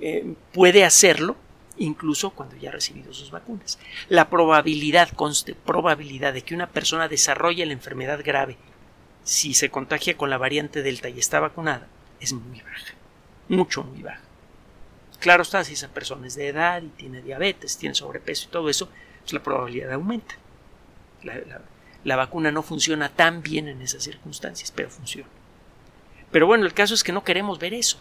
eh, 0.00 0.34
puede 0.54 0.86
hacerlo 0.86 1.36
incluso 1.76 2.30
cuando 2.30 2.56
ya 2.56 2.70
ha 2.70 2.72
recibido 2.72 3.12
sus 3.12 3.30
vacunas. 3.30 3.78
La 4.08 4.30
probabilidad, 4.30 5.10
conste, 5.10 5.54
probabilidad 5.54 6.32
de 6.32 6.40
que 6.40 6.54
una 6.54 6.70
persona 6.70 7.08
desarrolle 7.08 7.66
la 7.66 7.74
enfermedad 7.74 8.20
grave 8.24 8.56
si 9.22 9.52
se 9.52 9.68
contagia 9.68 10.16
con 10.16 10.30
la 10.30 10.38
variante 10.38 10.82
Delta 10.82 11.10
y 11.10 11.18
está 11.18 11.40
vacunada 11.40 11.86
es 12.20 12.32
muy 12.32 12.58
baja, 12.62 12.94
mucho, 13.48 13.84
muy 13.84 14.02
baja. 14.02 14.22
Claro 15.20 15.42
está, 15.42 15.62
si 15.62 15.74
esa 15.74 15.88
persona 15.88 16.26
es 16.26 16.36
de 16.36 16.48
edad 16.48 16.80
y 16.82 16.88
tiene 16.88 17.20
diabetes, 17.20 17.76
tiene 17.76 17.94
sobrepeso 17.94 18.48
y 18.48 18.50
todo 18.50 18.70
eso, 18.70 18.88
pues 19.20 19.34
la 19.34 19.42
probabilidad 19.42 19.92
aumenta. 19.92 20.36
la 22.02 22.16
vacuna 22.16 22.50
no 22.50 22.62
funciona 22.62 23.10
tan 23.10 23.42
bien 23.42 23.68
en 23.68 23.82
esas 23.82 24.02
circunstancias, 24.02 24.72
pero 24.74 24.88
funciona. 24.88 25.28
Pero 26.30 26.46
bueno, 26.46 26.66
el 26.66 26.74
caso 26.74 26.94
es 26.94 27.02
que 27.02 27.12
no 27.12 27.24
queremos 27.24 27.58
ver 27.58 27.74
eso. 27.74 27.98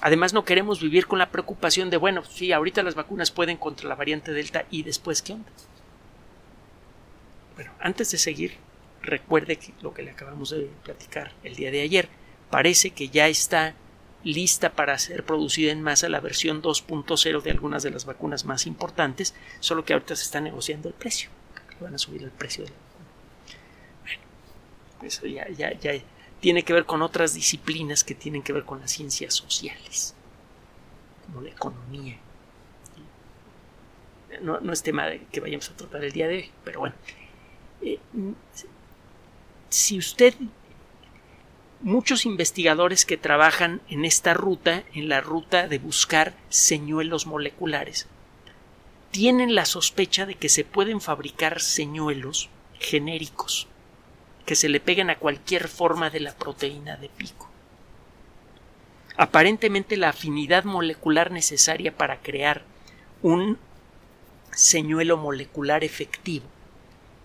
Además, 0.00 0.32
no 0.32 0.44
queremos 0.44 0.80
vivir 0.80 1.06
con 1.06 1.18
la 1.18 1.30
preocupación 1.30 1.88
de, 1.90 1.96
bueno, 1.96 2.22
sí, 2.24 2.52
ahorita 2.52 2.82
las 2.82 2.94
vacunas 2.94 3.30
pueden 3.30 3.56
contra 3.56 3.88
la 3.88 3.94
variante 3.94 4.32
Delta 4.32 4.66
y 4.70 4.82
después, 4.82 5.22
¿qué 5.22 5.32
onda? 5.32 5.50
Bueno, 7.54 7.72
antes 7.80 8.10
de 8.10 8.18
seguir, 8.18 8.56
recuerde 9.02 9.56
que 9.56 9.72
lo 9.80 9.94
que 9.94 10.02
le 10.02 10.10
acabamos 10.10 10.50
de 10.50 10.70
platicar 10.84 11.32
el 11.42 11.56
día 11.56 11.70
de 11.70 11.80
ayer, 11.80 12.08
parece 12.50 12.90
que 12.90 13.08
ya 13.08 13.28
está 13.28 13.74
lista 14.22 14.72
para 14.72 14.98
ser 14.98 15.24
producida 15.24 15.72
en 15.72 15.82
masa 15.82 16.08
la 16.08 16.20
versión 16.20 16.60
2.0 16.60 17.42
de 17.42 17.50
algunas 17.50 17.82
de 17.82 17.90
las 17.90 18.04
vacunas 18.04 18.44
más 18.44 18.66
importantes, 18.66 19.34
solo 19.60 19.84
que 19.84 19.94
ahorita 19.94 20.16
se 20.16 20.24
está 20.24 20.40
negociando 20.40 20.88
el 20.88 20.94
precio. 20.94 21.30
Van 21.80 21.94
a 21.94 21.98
subir 21.98 22.22
el 22.22 22.30
precio 22.30 22.64
de 22.64 22.70
la 22.70 22.76
vacuna. 22.76 23.06
Bueno, 24.02 24.22
pues 24.98 25.20
ya, 25.22 25.48
ya, 25.50 25.78
ya, 25.78 25.92
tiene 26.40 26.62
que 26.62 26.72
ver 26.72 26.84
con 26.84 27.02
otras 27.02 27.34
disciplinas 27.34 28.04
que 28.04 28.14
tienen 28.14 28.42
que 28.42 28.52
ver 28.52 28.64
con 28.64 28.80
las 28.80 28.90
ciencias 28.90 29.34
sociales, 29.34 30.14
como 31.26 31.40
la 31.42 31.50
economía. 31.50 32.18
No, 34.42 34.72
es 34.72 34.82
tema 34.82 35.06
de 35.06 35.20
que 35.32 35.40
vayamos 35.40 35.70
a 35.70 35.76
tratar 35.76 36.04
el 36.04 36.12
día 36.12 36.28
de 36.28 36.36
hoy, 36.36 36.50
pero 36.62 36.80
bueno. 36.80 36.94
Eh, 37.80 37.98
si 39.70 39.98
usted 39.98 40.34
muchos 41.80 42.26
investigadores 42.26 43.06
que 43.06 43.16
trabajan 43.16 43.80
en 43.88 44.04
esta 44.04 44.34
ruta, 44.34 44.84
en 44.92 45.08
la 45.08 45.20
ruta 45.20 45.68
de 45.68 45.78
buscar 45.78 46.34
señuelos 46.48 47.26
moleculares, 47.26 48.06
tienen 49.10 49.54
la 49.54 49.64
sospecha 49.64 50.26
de 50.26 50.34
que 50.34 50.48
se 50.48 50.64
pueden 50.64 51.00
fabricar 51.00 51.60
señuelos 51.60 52.50
genéricos 52.78 53.68
que 54.46 54.54
se 54.54 54.68
le 54.68 54.80
peguen 54.80 55.10
a 55.10 55.18
cualquier 55.18 55.68
forma 55.68 56.08
de 56.08 56.20
la 56.20 56.34
proteína 56.34 56.96
de 56.96 57.08
pico. 57.08 57.50
Aparentemente 59.16 59.96
la 59.96 60.10
afinidad 60.10 60.64
molecular 60.64 61.30
necesaria 61.30 61.96
para 61.96 62.20
crear 62.20 62.62
un 63.22 63.58
señuelo 64.52 65.16
molecular 65.16 65.84
efectivo 65.84 66.46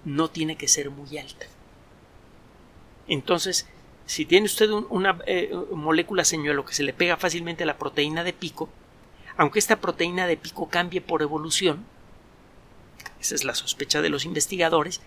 no 0.03 0.29
tiene 0.29 0.55
que 0.57 0.67
ser 0.67 0.89
muy 0.89 1.17
alta. 1.17 1.45
Entonces, 3.07 3.67
si 4.05 4.25
tiene 4.25 4.47
usted 4.47 4.69
una 4.69 5.19
eh, 5.27 5.53
molécula 5.71 6.25
señuelo 6.25 6.65
que 6.65 6.73
se 6.73 6.83
le 6.83 6.93
pega 6.93 7.17
fácilmente 7.17 7.63
a 7.63 7.67
la 7.67 7.77
proteína 7.77 8.23
de 8.23 8.33
pico, 8.33 8.69
aunque 9.37 9.59
esta 9.59 9.79
proteína 9.79 10.27
de 10.27 10.37
pico 10.37 10.69
cambie 10.69 11.01
por 11.01 11.21
evolución, 11.21 11.85
esa 13.19 13.35
es 13.35 13.43
la 13.43 13.53
sospecha 13.53 14.01
de 14.01 14.09
los 14.09 14.25
investigadores, 14.25 15.01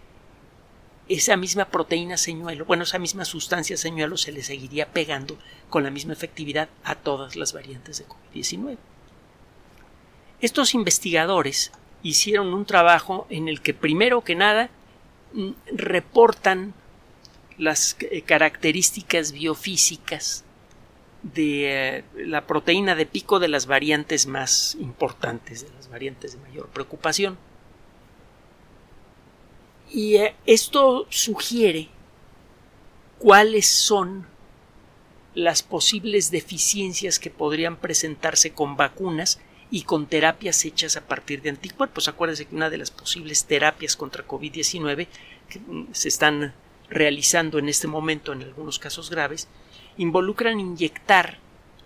esa 1.08 1.36
misma 1.36 1.66
proteína 1.66 2.16
señuelo, 2.16 2.64
bueno, 2.64 2.84
esa 2.84 2.98
misma 2.98 3.24
sustancia 3.24 3.76
señuelo 3.76 4.16
se 4.16 4.32
le 4.32 4.42
seguiría 4.42 4.86
pegando 4.86 5.38
con 5.68 5.82
la 5.82 5.90
misma 5.90 6.14
efectividad 6.14 6.68
a 6.82 6.94
todas 6.94 7.36
las 7.36 7.52
variantes 7.52 7.98
de 7.98 8.06
COVID-19. 8.06 8.78
Estos 10.40 10.74
investigadores 10.74 11.72
hicieron 12.02 12.52
un 12.54 12.64
trabajo 12.64 13.26
en 13.30 13.48
el 13.48 13.60
que 13.60 13.74
primero 13.74 14.22
que 14.22 14.34
nada 14.34 14.70
mm, 15.32 15.50
reportan 15.72 16.74
las 17.58 17.96
eh, 18.00 18.22
características 18.22 19.32
biofísicas 19.32 20.44
de 21.22 21.98
eh, 21.98 22.04
la 22.16 22.46
proteína 22.46 22.94
de 22.94 23.06
pico 23.06 23.38
de 23.38 23.48
las 23.48 23.66
variantes 23.66 24.26
más 24.26 24.76
importantes, 24.80 25.62
de 25.62 25.74
las 25.74 25.88
variantes 25.88 26.32
de 26.32 26.48
mayor 26.48 26.68
preocupación. 26.68 27.38
Y 29.94 30.16
eh, 30.16 30.34
esto 30.44 31.06
sugiere 31.08 31.88
cuáles 33.20 33.68
son 33.68 34.26
las 35.36 35.62
posibles 35.62 36.32
deficiencias 36.32 37.20
que 37.20 37.30
podrían 37.30 37.76
presentarse 37.76 38.52
con 38.52 38.76
vacunas 38.76 39.38
y 39.70 39.82
con 39.82 40.06
terapias 40.06 40.64
hechas 40.64 40.96
a 40.96 41.06
partir 41.06 41.42
de 41.42 41.50
anticuerpos. 41.50 42.08
Acuérdense 42.08 42.46
que 42.46 42.56
una 42.56 42.70
de 42.70 42.78
las 42.78 42.90
posibles 42.90 43.44
terapias 43.44 43.94
contra 43.94 44.26
COVID-19 44.26 45.06
que 45.48 45.60
mm, 45.60 45.86
se 45.92 46.08
están 46.08 46.54
realizando 46.90 47.60
en 47.60 47.68
este 47.68 47.86
momento 47.86 48.32
en 48.32 48.42
algunos 48.42 48.80
casos 48.80 49.10
graves 49.10 49.46
involucran 49.96 50.58
inyectar 50.58 51.38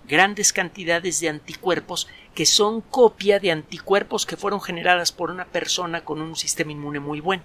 grandes 0.09 0.55
cantidades 0.55 1.21
de 1.21 1.29
anticuerpos 1.29 2.09
que 2.35 2.47
son 2.47 2.81
copia 2.81 3.38
de 3.38 3.50
anticuerpos 3.50 4.25
que 4.25 4.38
fueron 4.38 4.62
generadas 4.62 5.12
por 5.12 5.31
una 5.31 5.45
persona 5.45 6.07
con 6.07 6.23
un 6.23 6.37
sistema 6.37 6.73
inmune 6.73 7.00
muy 7.00 7.21
bueno. 7.21 7.43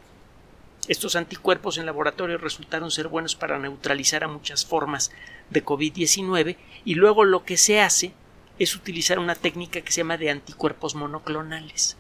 Estos 0.87 1.15
anticuerpos 1.15 1.77
en 1.77 1.85
laboratorio 1.85 2.37
resultaron 2.37 2.91
ser 2.91 3.07
buenos 3.07 3.35
para 3.35 3.57
neutralizar 3.57 4.23
a 4.23 4.27
muchas 4.27 4.65
formas 4.65 5.11
de 5.49 5.63
COVID-19 5.63 6.57
y 6.83 6.95
luego 6.95 7.23
lo 7.23 7.45
que 7.45 7.55
se 7.55 7.79
hace 7.79 8.13
es 8.59 8.75
utilizar 8.75 9.17
una 9.17 9.35
técnica 9.35 9.81
que 9.81 9.91
se 9.91 10.01
llama 10.01 10.17
de 10.17 10.29
anticuerpos 10.29 10.95
monoclonales. 10.95 11.95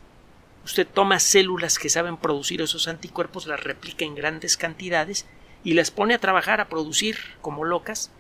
Usted 0.65 0.85
toma 0.85 1.19
células 1.19 1.79
que 1.79 1.89
saben 1.89 2.17
producir 2.17 2.61
esos 2.61 2.87
anticuerpos, 2.87 3.47
las 3.47 3.63
replica 3.63 4.03
en 4.03 4.15
grandes 4.15 4.57
cantidades 4.57 5.25
y 5.63 5.73
las 5.73 5.91
pone 5.91 6.13
a 6.13 6.19
trabajar 6.19 6.59
a 6.59 6.67
producir 6.67 7.17
como 7.41 7.63
locas 7.63 8.11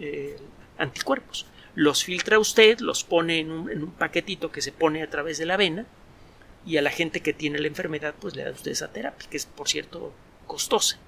eh, 0.00 0.36
anticuerpos. 0.78 1.46
Los 1.74 2.04
filtra 2.04 2.38
usted, 2.38 2.78
los 2.78 3.04
pone 3.04 3.40
en 3.40 3.50
un, 3.50 3.70
en 3.70 3.82
un, 3.82 3.90
paquetito 3.90 4.50
que 4.50 4.62
se 4.62 4.72
pone 4.72 5.02
a 5.02 5.10
través 5.10 5.38
de 5.38 5.46
la 5.46 5.56
vena 5.56 5.86
y 6.66 6.76
a 6.76 6.82
la 6.82 6.90
gente 6.90 7.20
que 7.20 7.32
tiene 7.32 7.60
la 7.60 7.68
enfermedad 7.68 8.14
pues 8.20 8.34
le 8.34 8.44
da 8.44 8.50
usted 8.50 8.72
esa 8.72 8.92
terapia, 8.92 9.28
que 9.30 9.36
es 9.36 9.46
por 9.46 9.68
cierto 9.68 10.12
costosa. 10.46 10.98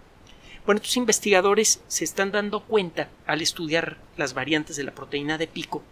Bueno, 0.64 0.80
estos 0.80 0.96
investigadores 0.96 1.82
se 1.88 2.04
están 2.04 2.30
dando 2.30 2.60
cuenta 2.60 3.08
al 3.26 3.42
estudiar 3.42 3.98
las 4.16 4.34
variantes 4.34 4.76
de 4.76 4.84
la 4.84 4.94
proteína 4.94 5.38
de 5.38 5.46
pico 5.46 5.82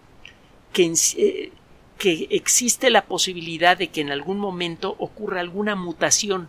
que, 0.73 0.93
eh, 1.17 1.53
que 1.99 2.29
existe 2.31 2.91
la 2.91 3.07
posibilidad 3.07 3.77
de 3.77 3.89
que 3.89 4.03
en 4.03 4.13
algún 4.13 4.39
momento 4.39 4.95
ocurra 4.99 5.41
alguna 5.41 5.75
mutación 5.75 6.49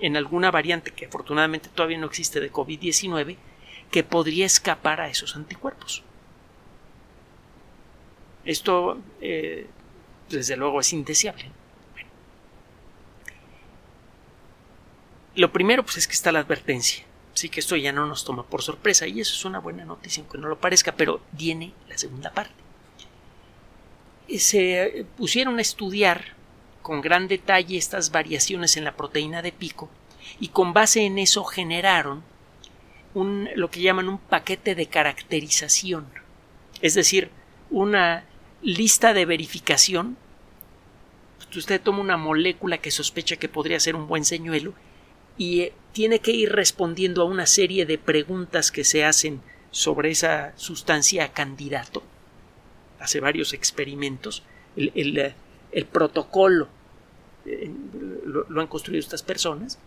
en 0.00 0.16
alguna 0.16 0.50
variante 0.50 0.92
que 0.92 1.06
afortunadamente 1.06 1.68
todavía 1.68 1.98
no 1.98 2.06
existe 2.06 2.40
de 2.40 2.52
COVID-19 2.52 3.36
que 3.90 4.04
podría 4.04 4.46
escapar 4.46 5.00
a 5.00 5.08
esos 5.08 5.36
anticuerpos. 5.36 6.02
Esto, 8.44 8.98
eh, 9.20 9.66
desde 10.28 10.56
luego, 10.56 10.80
es 10.80 10.92
indeseable. 10.92 11.50
Lo 15.36 15.52
primero, 15.52 15.82
pues 15.84 15.96
es 15.96 16.06
que 16.06 16.14
está 16.14 16.30
la 16.32 16.40
advertencia. 16.40 17.04
Así 17.34 17.48
que 17.48 17.60
esto 17.60 17.74
ya 17.74 17.92
no 17.92 18.06
nos 18.06 18.24
toma 18.24 18.44
por 18.44 18.62
sorpresa 18.62 19.08
y 19.08 19.20
eso 19.20 19.34
es 19.34 19.44
una 19.44 19.58
buena 19.58 19.84
noticia, 19.84 20.22
aunque 20.22 20.38
no 20.38 20.48
lo 20.48 20.60
parezca, 20.60 20.92
pero 20.92 21.20
viene 21.32 21.72
la 21.88 21.98
segunda 21.98 22.32
parte. 22.32 22.54
Se 24.38 25.04
pusieron 25.16 25.58
a 25.58 25.62
estudiar 25.62 26.34
con 26.82 27.00
gran 27.00 27.26
detalle 27.26 27.76
estas 27.76 28.12
variaciones 28.12 28.76
en 28.76 28.84
la 28.84 28.94
proteína 28.96 29.42
de 29.42 29.50
pico 29.50 29.90
y 30.38 30.48
con 30.48 30.72
base 30.72 31.00
en 31.00 31.18
eso 31.18 31.44
generaron 31.44 32.22
un, 33.14 33.48
lo 33.56 33.70
que 33.70 33.80
llaman 33.80 34.08
un 34.08 34.18
paquete 34.18 34.74
de 34.74 34.86
caracterización, 34.86 36.06
es 36.80 36.94
decir, 36.94 37.30
una 37.70 38.24
lista 38.62 39.12
de 39.12 39.24
verificación. 39.24 40.16
Usted 41.54 41.80
toma 41.80 42.00
una 42.00 42.16
molécula 42.16 42.78
que 42.78 42.90
sospecha 42.90 43.36
que 43.36 43.48
podría 43.48 43.78
ser 43.80 43.96
un 43.96 44.08
buen 44.08 44.24
señuelo 44.24 44.74
y 45.36 45.60
eh, 45.60 45.72
tiene 45.92 46.18
que 46.18 46.32
ir 46.32 46.52
respondiendo 46.52 47.22
a 47.22 47.26
una 47.26 47.46
serie 47.46 47.86
de 47.86 47.98
preguntas 47.98 48.70
que 48.70 48.84
se 48.84 49.04
hacen 49.04 49.40
sobre 49.70 50.10
esa 50.10 50.52
sustancia 50.56 51.32
candidato. 51.32 52.02
Hace 52.98 53.20
varios 53.20 53.52
experimentos. 53.52 54.42
El, 54.76 54.92
el, 54.94 55.18
eh, 55.18 55.84
protocolo 55.90 56.68
eh, 57.44 57.70
lo, 58.24 58.60
han 58.60 58.66
construido 58.66 59.00
estas 59.00 59.22
personas. 59.22 59.78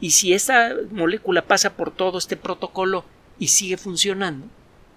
Y 0.00 0.10
si 0.10 0.32
esta 0.32 0.74
molécula 0.90 1.42
pasa 1.42 1.76
por 1.76 1.92
todo 1.92 2.18
este 2.18 2.36
protocolo 2.36 3.04
y 3.38 3.48
sigue 3.48 3.76
funcionando, 3.76 4.46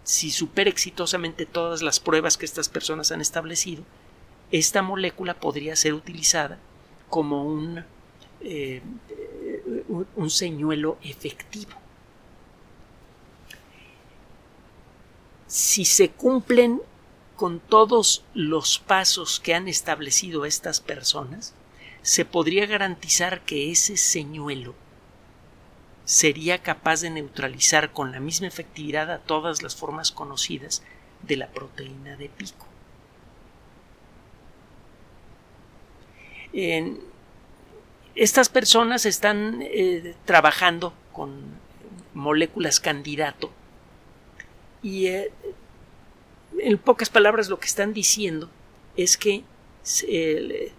si 0.03 0.31
supera 0.31 0.69
exitosamente 0.69 1.45
todas 1.45 1.81
las 1.81 1.99
pruebas 1.99 2.37
que 2.37 2.45
estas 2.45 2.69
personas 2.69 3.11
han 3.11 3.21
establecido, 3.21 3.83
esta 4.51 4.81
molécula 4.81 5.35
podría 5.35 5.75
ser 5.75 5.93
utilizada 5.93 6.59
como 7.09 7.45
un, 7.45 7.83
un 10.15 10.29
señuelo 10.29 10.97
efectivo. 11.03 11.71
Si 15.47 15.85
se 15.85 16.09
cumplen 16.09 16.81
con 17.35 17.59
todos 17.59 18.23
los 18.33 18.79
pasos 18.79 19.39
que 19.39 19.53
han 19.53 19.67
establecido 19.67 20.45
estas 20.45 20.79
personas, 20.81 21.53
se 22.01 22.25
podría 22.25 22.65
garantizar 22.65 23.41
que 23.41 23.71
ese 23.71 23.97
señuelo 23.97 24.75
sería 26.05 26.61
capaz 26.61 27.01
de 27.01 27.09
neutralizar 27.09 27.91
con 27.91 28.11
la 28.11 28.19
misma 28.19 28.47
efectividad 28.47 29.11
a 29.11 29.19
todas 29.19 29.63
las 29.63 29.75
formas 29.75 30.11
conocidas 30.11 30.83
de 31.23 31.37
la 31.37 31.47
proteína 31.47 32.15
de 32.15 32.29
pico. 32.29 32.67
En, 36.53 36.99
estas 38.15 38.47
personas 38.47 39.05
están 39.05 39.61
eh, 39.61 40.15
trabajando 40.25 40.93
con 41.11 41.35
moléculas 42.13 42.79
candidato 42.79 43.51
y 44.81 45.07
eh, 45.07 45.31
en 46.59 46.77
pocas 46.77 47.09
palabras 47.09 47.49
lo 47.49 47.59
que 47.59 47.67
están 47.67 47.93
diciendo 47.93 48.49
es 48.95 49.17
que 49.17 49.43
eh, 50.07 50.71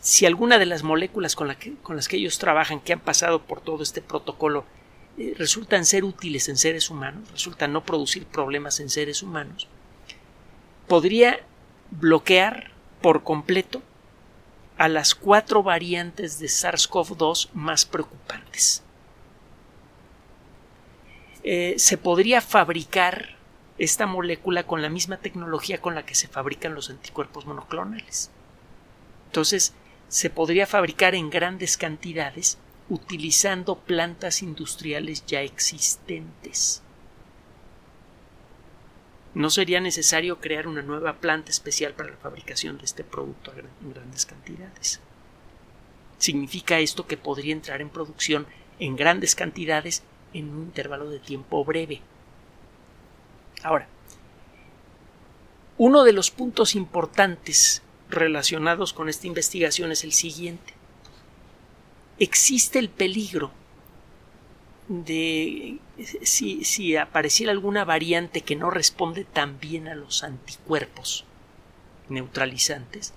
si 0.00 0.26
alguna 0.26 0.58
de 0.58 0.66
las 0.66 0.82
moléculas 0.82 1.34
con, 1.34 1.48
las 1.48 2.08
que 2.08 2.16
ellos 2.16 2.38
trabajan 2.38 2.80
que 2.80 2.92
han 2.92 3.00
pasado 3.00 3.42
por 3.42 3.60
todo 3.60 3.82
este 3.82 4.02
protocolo 4.02 4.64
resultan 5.38 5.86
ser 5.86 6.04
útiles 6.04 6.46
en 6.50 6.58
seres 6.58 6.90
humanos, 6.90 7.30
resultan 7.32 7.72
no 7.72 7.82
producir 7.82 8.26
problemas 8.26 8.80
en 8.80 8.90
seres 8.90 9.22
humanos, 9.22 9.66
podría 10.86 11.40
bloquear 11.90 12.70
por 13.00 13.22
completo 13.22 13.82
a 14.78 14.88
las 14.88 15.14
cuatro 15.14 15.62
variantes 15.62 16.38
de 16.38 16.46
SARS-CoV-2 16.46 17.50
más 17.54 17.84
preocupantes. 17.84 18.82
Eh, 21.42 21.74
se 21.78 21.96
podría 21.96 22.40
fabricar 22.40 23.36
esta 23.78 24.06
molécula 24.06 24.64
con 24.64 24.82
la 24.82 24.88
misma 24.88 25.18
tecnología 25.18 25.80
con 25.80 25.94
la 25.94 26.04
que 26.04 26.14
se 26.14 26.28
fabrican 26.28 26.74
los 26.74 26.90
anticuerpos 26.90 27.46
monoclonales. 27.46 28.30
Entonces, 29.26 29.74
se 30.08 30.30
podría 30.30 30.66
fabricar 30.66 31.14
en 31.14 31.30
grandes 31.30 31.76
cantidades 31.76 32.58
utilizando 32.88 33.76
plantas 33.76 34.42
industriales 34.42 35.24
ya 35.26 35.40
existentes. 35.42 36.82
No 39.36 39.50
sería 39.50 39.80
necesario 39.80 40.40
crear 40.40 40.66
una 40.66 40.82
nueva 40.82 41.14
planta 41.14 41.50
especial 41.50 41.92
para 41.92 42.10
la 42.10 42.16
fabricación 42.16 42.78
de 42.78 42.84
este 42.84 43.04
producto 43.04 43.52
en 43.52 43.92
grandes 43.92 44.24
cantidades. 44.24 45.00
Significa 46.18 46.78
esto 46.78 47.06
que 47.06 47.16
podría 47.16 47.52
entrar 47.52 47.80
en 47.80 47.90
producción 47.90 48.46
en 48.78 48.96
grandes 48.96 49.34
cantidades 49.34 50.02
en 50.32 50.48
un 50.48 50.62
intervalo 50.62 51.10
de 51.10 51.18
tiempo 51.18 51.64
breve. 51.64 52.00
Ahora, 53.62 53.88
uno 55.76 56.04
de 56.04 56.12
los 56.12 56.30
puntos 56.30 56.74
importantes 56.74 57.82
relacionados 58.08 58.92
con 58.94 59.08
esta 59.08 59.26
investigación 59.26 59.92
es 59.92 60.04
el 60.04 60.12
siguiente 60.12 60.76
existe 62.18 62.78
el 62.78 62.88
peligro 62.88 63.50
de 64.88 65.78
si, 66.22 66.64
si, 66.64 66.96
apareciera 66.96 67.52
alguna 67.52 67.84
variante 67.84 68.42
que 68.42 68.56
no 68.56 68.70
responde 68.70 69.24
tan 69.24 69.58
bien 69.58 69.88
a 69.88 69.94
los 69.94 70.22
anticuerpos 70.22 71.24
neutralizantes, 72.08 73.14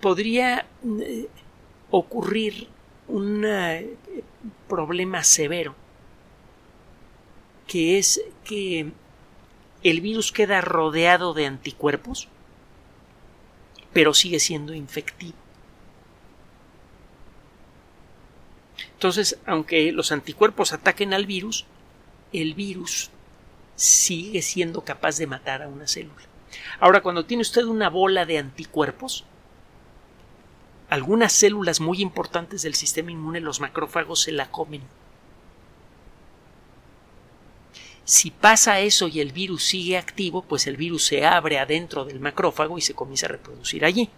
podría 0.00 0.66
eh, 1.00 1.28
ocurrir 1.90 2.68
un 3.08 3.44
eh, 3.44 3.94
problema 4.68 5.24
severo, 5.24 5.74
que 7.66 7.98
es 7.98 8.20
que 8.44 8.92
el 9.82 10.00
virus 10.00 10.32
queda 10.32 10.60
rodeado 10.60 11.34
de 11.34 11.46
anticuerpos, 11.46 12.28
pero 13.92 14.14
sigue 14.14 14.40
siendo 14.40 14.74
infectivo. 14.74 15.45
Entonces, 18.92 19.38
aunque 19.46 19.92
los 19.92 20.12
anticuerpos 20.12 20.72
ataquen 20.72 21.14
al 21.14 21.26
virus, 21.26 21.66
el 22.32 22.54
virus 22.54 23.10
sigue 23.74 24.42
siendo 24.42 24.82
capaz 24.82 25.18
de 25.18 25.26
matar 25.26 25.62
a 25.62 25.68
una 25.68 25.86
célula. 25.86 26.22
Ahora, 26.80 27.02
cuando 27.02 27.24
tiene 27.24 27.42
usted 27.42 27.64
una 27.64 27.90
bola 27.90 28.24
de 28.24 28.38
anticuerpos, 28.38 29.24
algunas 30.88 31.32
células 31.32 31.80
muy 31.80 32.00
importantes 32.00 32.62
del 32.62 32.74
sistema 32.74 33.10
inmune, 33.10 33.40
los 33.40 33.60
macrófagos, 33.60 34.22
se 34.22 34.32
la 34.32 34.50
comen. 34.50 34.82
Si 38.04 38.30
pasa 38.30 38.78
eso 38.78 39.08
y 39.08 39.20
el 39.20 39.32
virus 39.32 39.64
sigue 39.64 39.98
activo, 39.98 40.42
pues 40.42 40.68
el 40.68 40.76
virus 40.76 41.04
se 41.04 41.26
abre 41.26 41.58
adentro 41.58 42.04
del 42.04 42.20
macrófago 42.20 42.78
y 42.78 42.80
se 42.80 42.94
comienza 42.94 43.26
a 43.26 43.30
reproducir 43.30 43.84
allí. 43.84 44.08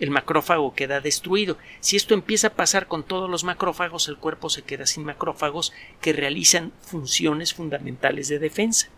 El 0.00 0.10
macrófago 0.10 0.74
queda 0.74 1.00
destruido. 1.00 1.58
Si 1.80 1.96
esto 1.96 2.14
empieza 2.14 2.48
a 2.48 2.54
pasar 2.54 2.86
con 2.86 3.02
todos 3.02 3.28
los 3.28 3.44
macrófagos, 3.44 4.08
el 4.08 4.16
cuerpo 4.16 4.48
se 4.48 4.62
queda 4.62 4.86
sin 4.86 5.04
macrófagos 5.04 5.72
que 6.00 6.12
realizan 6.12 6.72
funciones 6.80 7.52
fundamentales 7.52 8.28
de 8.28 8.38
defensa. 8.38 8.88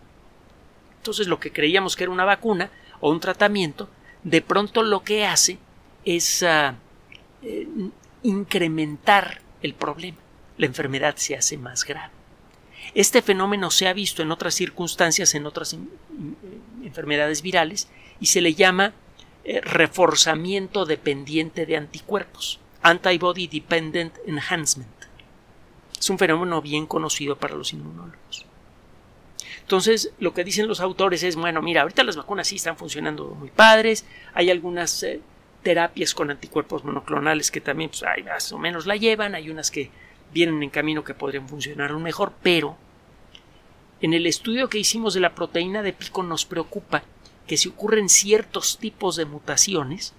Entonces 0.98 1.26
lo 1.26 1.40
que 1.40 1.52
creíamos 1.52 1.96
que 1.96 2.04
era 2.04 2.12
una 2.12 2.26
vacuna 2.26 2.70
o 3.00 3.10
un 3.10 3.20
tratamiento, 3.20 3.88
de 4.22 4.42
pronto 4.42 4.82
lo 4.82 5.02
que 5.02 5.24
hace 5.24 5.58
es 6.04 6.42
ah, 6.42 6.74
eh, 7.42 7.66
incrementar 8.22 9.40
el 9.62 9.74
problema. 9.74 10.18
La 10.58 10.66
enfermedad 10.66 11.16
se 11.16 11.36
hace 11.36 11.56
más 11.56 11.84
grave. 11.84 12.12
Este 12.94 13.22
fenómeno 13.22 13.70
se 13.70 13.88
ha 13.88 13.92
visto 13.92 14.22
en 14.22 14.30
otras 14.30 14.54
circunstancias, 14.54 15.34
en 15.34 15.46
otras 15.46 15.76
enfermedades 16.82 17.40
virales, 17.40 17.88
y 18.20 18.26
se 18.26 18.40
le 18.40 18.54
llama 18.54 18.92
eh, 19.44 19.60
reforzamiento 19.60 20.84
dependiente 20.84 21.66
de 21.66 21.76
anticuerpos, 21.76 22.60
antibody 22.82 23.46
dependent 23.46 24.14
enhancement. 24.26 24.90
Es 25.98 26.10
un 26.10 26.18
fenómeno 26.18 26.62
bien 26.62 26.86
conocido 26.86 27.36
para 27.36 27.54
los 27.54 27.72
inmunólogos. 27.72 28.46
Entonces, 29.60 30.12
lo 30.18 30.34
que 30.34 30.44
dicen 30.44 30.66
los 30.66 30.80
autores 30.80 31.22
es, 31.22 31.36
bueno, 31.36 31.62
mira, 31.62 31.82
ahorita 31.82 32.02
las 32.02 32.16
vacunas 32.16 32.48
sí 32.48 32.56
están 32.56 32.76
funcionando 32.76 33.28
muy 33.28 33.50
padres, 33.50 34.04
hay 34.34 34.50
algunas 34.50 35.02
eh, 35.02 35.20
terapias 35.62 36.14
con 36.14 36.30
anticuerpos 36.30 36.84
monoclonales 36.84 37.50
que 37.50 37.60
también 37.60 37.90
pues, 37.90 38.02
más 38.24 38.52
o 38.52 38.58
menos 38.58 38.86
la 38.86 38.96
llevan, 38.96 39.34
hay 39.34 39.48
unas 39.48 39.70
que 39.70 39.90
vienen 40.32 40.62
en 40.62 40.70
camino 40.70 41.04
que 41.04 41.14
podrían 41.14 41.48
funcionar 41.48 41.92
mejor, 41.94 42.32
pero 42.42 42.76
en 44.00 44.14
el 44.14 44.26
estudio 44.26 44.68
que 44.68 44.78
hicimos 44.78 45.14
de 45.14 45.20
la 45.20 45.34
proteína 45.34 45.82
de 45.82 45.92
pico 45.92 46.22
nos 46.22 46.44
preocupa 46.46 47.02
que 47.50 47.56
si 47.56 47.68
ocurren 47.68 48.08
ciertos 48.08 48.78
tipos 48.78 49.16
de 49.16 49.24
mutaciones, 49.24 50.12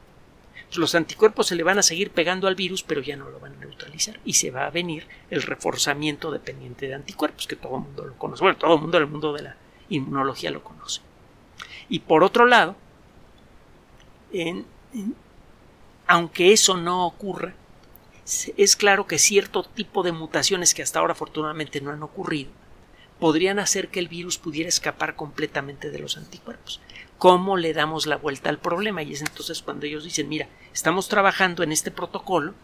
los 0.75 0.95
anticuerpos 0.95 1.47
se 1.47 1.55
le 1.55 1.63
van 1.63 1.79
a 1.79 1.81
seguir 1.81 2.11
pegando 2.11 2.45
al 2.45 2.55
virus, 2.55 2.83
pero 2.83 2.99
ya 2.99 3.15
no 3.15 3.29
lo 3.29 3.39
van 3.39 3.53
a 3.53 3.59
neutralizar 3.59 4.19
y 4.25 4.33
se 4.33 4.51
va 4.51 4.65
a 4.65 4.69
venir 4.69 5.07
el 5.29 5.41
reforzamiento 5.41 6.29
dependiente 6.29 6.89
de 6.89 6.93
anticuerpos, 6.93 7.47
que 7.47 7.55
todo 7.55 7.77
el 7.77 7.83
mundo 7.83 8.03
lo 8.03 8.17
conoce. 8.17 8.43
Bueno, 8.43 8.57
todo 8.57 8.75
el 8.75 8.81
mundo 8.81 8.99
del 8.99 9.07
mundo 9.07 9.31
de 9.31 9.43
la 9.43 9.55
inmunología 9.87 10.51
lo 10.51 10.61
conoce. 10.61 10.99
Y 11.87 11.99
por 11.99 12.21
otro 12.21 12.45
lado, 12.45 12.75
aunque 16.07 16.51
eso 16.51 16.75
no 16.75 17.05
ocurra, 17.05 17.53
es 18.57 18.75
claro 18.75 19.07
que 19.07 19.19
cierto 19.19 19.63
tipo 19.63 20.03
de 20.03 20.11
mutaciones 20.11 20.73
que 20.73 20.83
hasta 20.83 20.99
ahora 20.99 21.13
afortunadamente 21.13 21.79
no 21.79 21.91
han 21.91 22.03
ocurrido 22.03 22.51
podrían 23.21 23.59
hacer 23.59 23.89
que 23.89 23.99
el 23.99 24.07
virus 24.07 24.39
pudiera 24.39 24.67
escapar 24.67 25.15
completamente 25.15 25.91
de 25.91 25.99
los 25.99 26.17
anticuerpos. 26.17 26.81
¿Cómo 27.21 27.55
le 27.55 27.71
damos 27.73 28.07
la 28.07 28.17
vuelta 28.17 28.49
al 28.49 28.57
problema? 28.57 29.03
Y 29.03 29.13
es 29.13 29.21
entonces 29.21 29.61
cuando 29.61 29.85
ellos 29.85 30.03
dicen, 30.03 30.27
mira, 30.27 30.47
estamos 30.73 31.07
trabajando 31.07 31.61
en 31.61 31.71
este 31.71 31.91
protocolo 31.91 32.55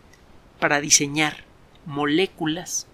para 0.60 0.82
diseñar 0.82 1.44
moléculas 1.86 2.88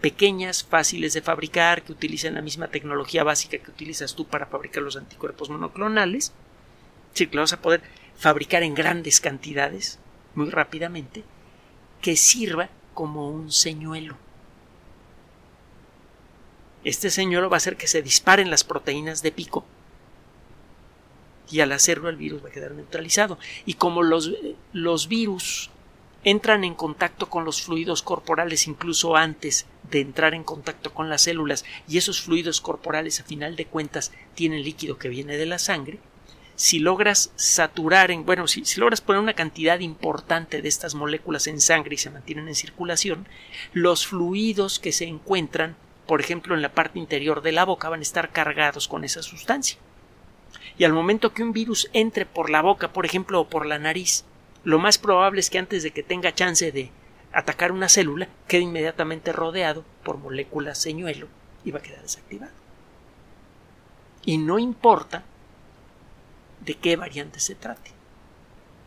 pequeñas, 0.00 0.64
fáciles 0.64 1.12
de 1.12 1.20
fabricar, 1.20 1.82
que 1.82 1.92
utilicen 1.92 2.32
la 2.32 2.40
misma 2.40 2.68
tecnología 2.68 3.24
básica 3.24 3.58
que 3.58 3.70
utilizas 3.70 4.14
tú 4.14 4.26
para 4.26 4.46
fabricar 4.46 4.82
los 4.82 4.96
anticuerpos 4.96 5.50
monoclonales. 5.50 6.32
Sí, 7.12 7.26
que 7.26 7.36
vas 7.36 7.52
a 7.52 7.60
poder 7.60 7.82
fabricar 8.16 8.62
en 8.62 8.72
grandes 8.72 9.20
cantidades, 9.20 9.98
muy 10.34 10.48
rápidamente, 10.48 11.24
que 12.00 12.16
sirva 12.16 12.70
como 12.94 13.28
un 13.28 13.52
señuelo. 13.52 14.16
Este 16.84 17.10
señuelo 17.10 17.50
va 17.50 17.56
a 17.56 17.58
hacer 17.58 17.76
que 17.76 17.86
se 17.86 18.00
disparen 18.00 18.48
las 18.48 18.64
proteínas 18.64 19.22
de 19.22 19.32
pico 19.32 19.66
y 21.50 21.60
al 21.60 21.72
hacerlo 21.72 22.08
el 22.08 22.16
virus 22.16 22.44
va 22.44 22.48
a 22.48 22.52
quedar 22.52 22.72
neutralizado. 22.72 23.38
Y 23.64 23.74
como 23.74 24.02
los, 24.02 24.32
los 24.72 25.08
virus 25.08 25.70
entran 26.24 26.64
en 26.64 26.74
contacto 26.74 27.30
con 27.30 27.44
los 27.44 27.62
fluidos 27.62 28.02
corporales 28.02 28.66
incluso 28.66 29.14
antes 29.14 29.66
de 29.90 30.00
entrar 30.00 30.34
en 30.34 30.42
contacto 30.42 30.92
con 30.92 31.08
las 31.08 31.22
células 31.22 31.64
y 31.86 31.98
esos 31.98 32.20
fluidos 32.20 32.60
corporales 32.60 33.20
a 33.20 33.24
final 33.24 33.54
de 33.54 33.66
cuentas 33.66 34.10
tienen 34.34 34.64
líquido 34.64 34.98
que 34.98 35.08
viene 35.08 35.36
de 35.36 35.46
la 35.46 35.60
sangre, 35.60 36.00
si 36.56 36.78
logras 36.78 37.30
saturar 37.36 38.10
en, 38.10 38.24
bueno, 38.24 38.48
si, 38.48 38.64
si, 38.64 38.80
logras 38.80 39.02
poner 39.02 39.22
una 39.22 39.34
cantidad 39.34 39.78
importante 39.78 40.62
de 40.62 40.68
estas 40.68 40.94
moléculas 40.94 41.46
en 41.46 41.60
sangre 41.60 41.94
y 41.94 41.98
se 41.98 42.10
mantienen 42.10 42.48
en 42.48 42.54
circulación, 42.54 43.28
los 43.72 44.06
fluidos 44.06 44.80
que 44.80 44.90
se 44.90 45.04
encuentran, 45.04 45.76
por 46.06 46.20
ejemplo, 46.20 46.54
en 46.54 46.62
la 46.62 46.72
parte 46.72 46.98
interior 46.98 47.42
de 47.42 47.52
la 47.52 47.64
boca 47.64 47.88
van 47.88 48.00
a 48.00 48.02
estar 48.02 48.32
cargados 48.32 48.88
con 48.88 49.04
esa 49.04 49.22
sustancia. 49.22 49.78
Y 50.78 50.84
al 50.84 50.92
momento 50.92 51.32
que 51.32 51.42
un 51.42 51.52
virus 51.52 51.88
entre 51.92 52.26
por 52.26 52.50
la 52.50 52.62
boca, 52.62 52.92
por 52.92 53.06
ejemplo, 53.06 53.40
o 53.40 53.48
por 53.48 53.66
la 53.66 53.78
nariz, 53.78 54.24
lo 54.64 54.78
más 54.78 54.98
probable 54.98 55.40
es 55.40 55.48
que 55.48 55.58
antes 55.58 55.82
de 55.82 55.90
que 55.90 56.02
tenga 56.02 56.34
chance 56.34 56.72
de 56.72 56.90
atacar 57.32 57.72
una 57.72 57.88
célula, 57.88 58.28
quede 58.48 58.62
inmediatamente 58.62 59.32
rodeado 59.32 59.84
por 60.02 60.18
moléculas 60.18 60.78
señuelo 60.78 61.28
y 61.64 61.70
va 61.70 61.78
a 61.78 61.82
quedar 61.82 62.02
desactivado. 62.02 62.52
Y 64.24 64.38
no 64.38 64.58
importa 64.58 65.22
de 66.64 66.74
qué 66.74 66.96
variante 66.96 67.40
se 67.40 67.54
trate. 67.54 67.92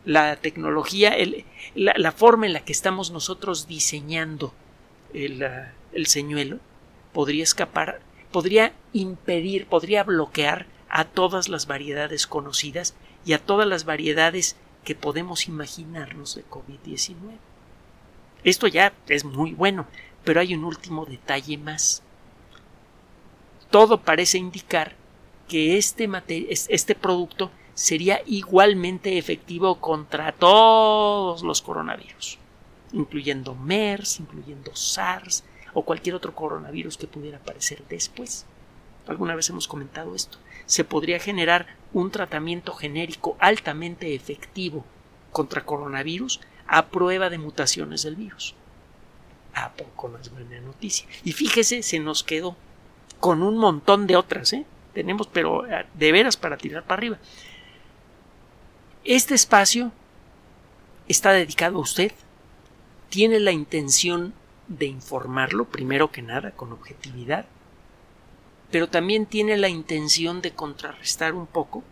La 0.04 0.36
tecnología, 0.36 1.14
la, 1.74 2.12
forma 2.12 2.46
en 2.46 2.52
la 2.52 2.64
que 2.64 2.72
estamos 2.72 3.10
nosotros 3.10 3.66
diseñando 3.66 4.52
el, 5.12 5.46
el 5.92 6.06
señuelo 6.06 6.58
podría 7.12 7.42
escapar, 7.42 8.00
podría 8.32 8.72
impedir, 8.92 9.66
podría 9.66 10.04
bloquear 10.04 10.66
a 10.90 11.04
todas 11.04 11.48
las 11.48 11.66
variedades 11.66 12.26
conocidas 12.26 12.94
y 13.24 13.32
a 13.32 13.38
todas 13.38 13.66
las 13.66 13.84
variedades 13.84 14.56
que 14.84 14.94
podemos 14.94 15.46
imaginarnos 15.46 16.34
de 16.34 16.44
COVID-19. 16.44 17.16
Esto 18.44 18.66
ya 18.66 18.92
es 19.08 19.24
muy 19.24 19.52
bueno, 19.52 19.86
pero 20.24 20.40
hay 20.40 20.54
un 20.54 20.64
último 20.64 21.06
detalle 21.06 21.58
más. 21.58 22.02
Todo 23.70 24.00
parece 24.00 24.38
indicar 24.38 24.96
que 25.48 25.76
este, 25.76 26.08
este 26.48 26.94
producto 26.94 27.50
sería 27.74 28.20
igualmente 28.26 29.18
efectivo 29.18 29.76
contra 29.80 30.32
todos 30.32 31.42
los 31.42 31.62
coronavirus, 31.62 32.38
incluyendo 32.92 33.54
MERS, 33.54 34.20
incluyendo 34.20 34.74
SARS 34.74 35.44
o 35.72 35.82
cualquier 35.82 36.14
otro 36.14 36.34
coronavirus 36.34 36.96
que 36.96 37.06
pudiera 37.06 37.38
aparecer 37.38 37.82
después. 37.88 38.46
Alguna 39.06 39.34
vez 39.34 39.48
hemos 39.50 39.68
comentado 39.68 40.14
esto. 40.14 40.38
Se 40.70 40.84
podría 40.84 41.18
generar 41.18 41.66
un 41.92 42.12
tratamiento 42.12 42.74
genérico 42.74 43.36
altamente 43.40 44.14
efectivo 44.14 44.84
contra 45.32 45.64
coronavirus 45.64 46.40
a 46.68 46.86
prueba 46.90 47.28
de 47.28 47.38
mutaciones 47.38 48.04
del 48.04 48.14
virus. 48.14 48.54
¿A 49.52 49.72
poco 49.72 50.16
es 50.22 50.30
buena 50.30 50.60
noticia? 50.60 51.08
Y 51.24 51.32
fíjese, 51.32 51.82
se 51.82 51.98
nos 51.98 52.22
quedó 52.22 52.56
con 53.18 53.42
un 53.42 53.58
montón 53.58 54.06
de 54.06 54.14
otras, 54.14 54.52
¿eh? 54.52 54.64
Tenemos, 54.94 55.26
pero 55.26 55.66
eh, 55.66 55.86
de 55.92 56.12
veras 56.12 56.36
para 56.36 56.56
tirar 56.56 56.84
para 56.84 57.00
arriba. 57.00 57.18
Este 59.02 59.34
espacio 59.34 59.90
está 61.08 61.32
dedicado 61.32 61.78
a 61.78 61.82
usted. 61.82 62.12
Tiene 63.08 63.40
la 63.40 63.50
intención 63.50 64.34
de 64.68 64.86
informarlo, 64.86 65.64
primero 65.64 66.12
que 66.12 66.22
nada, 66.22 66.52
con 66.52 66.70
objetividad, 66.70 67.46
pero 68.70 68.88
también 68.88 69.26
tiene 69.26 69.56
la 69.56 69.68
intención 69.68 70.42
de 70.42 70.52
contrarrestar 70.52 71.34
un 71.34 71.46
poco 71.46 71.82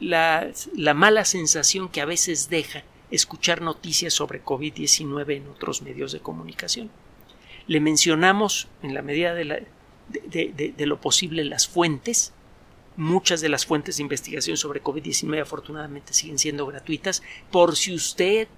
la, 0.00 0.50
la 0.74 0.94
mala 0.94 1.24
sensación 1.24 1.88
que 1.88 2.00
a 2.00 2.06
veces 2.06 2.48
deja 2.48 2.84
escuchar 3.10 3.62
noticias 3.62 4.12
sobre 4.12 4.44
COVID-19 4.44 5.36
en 5.36 5.48
otros 5.48 5.82
medios 5.82 6.12
de 6.12 6.20
comunicación. 6.20 6.90
Le 7.66 7.80
mencionamos, 7.80 8.68
en 8.82 8.94
la 8.94 9.02
medida 9.02 9.34
de, 9.34 10.86
lo 10.86 11.00
posible, 11.00 11.44
las 11.44 11.68
fuentes, 11.68 12.32
Muchas 12.96 13.40
de 13.40 13.48
las 13.48 13.64
fuentes 13.64 13.98
de 13.98 14.02
investigación 14.02 14.56
sobre 14.56 14.82
COVID-19 14.82 15.40
afortunadamente 15.40 16.12
siguen 16.12 16.36
siendo 16.36 16.66
gratuitas 16.66 17.22
por 17.52 17.76
si 17.76 17.94
usted 17.94 18.48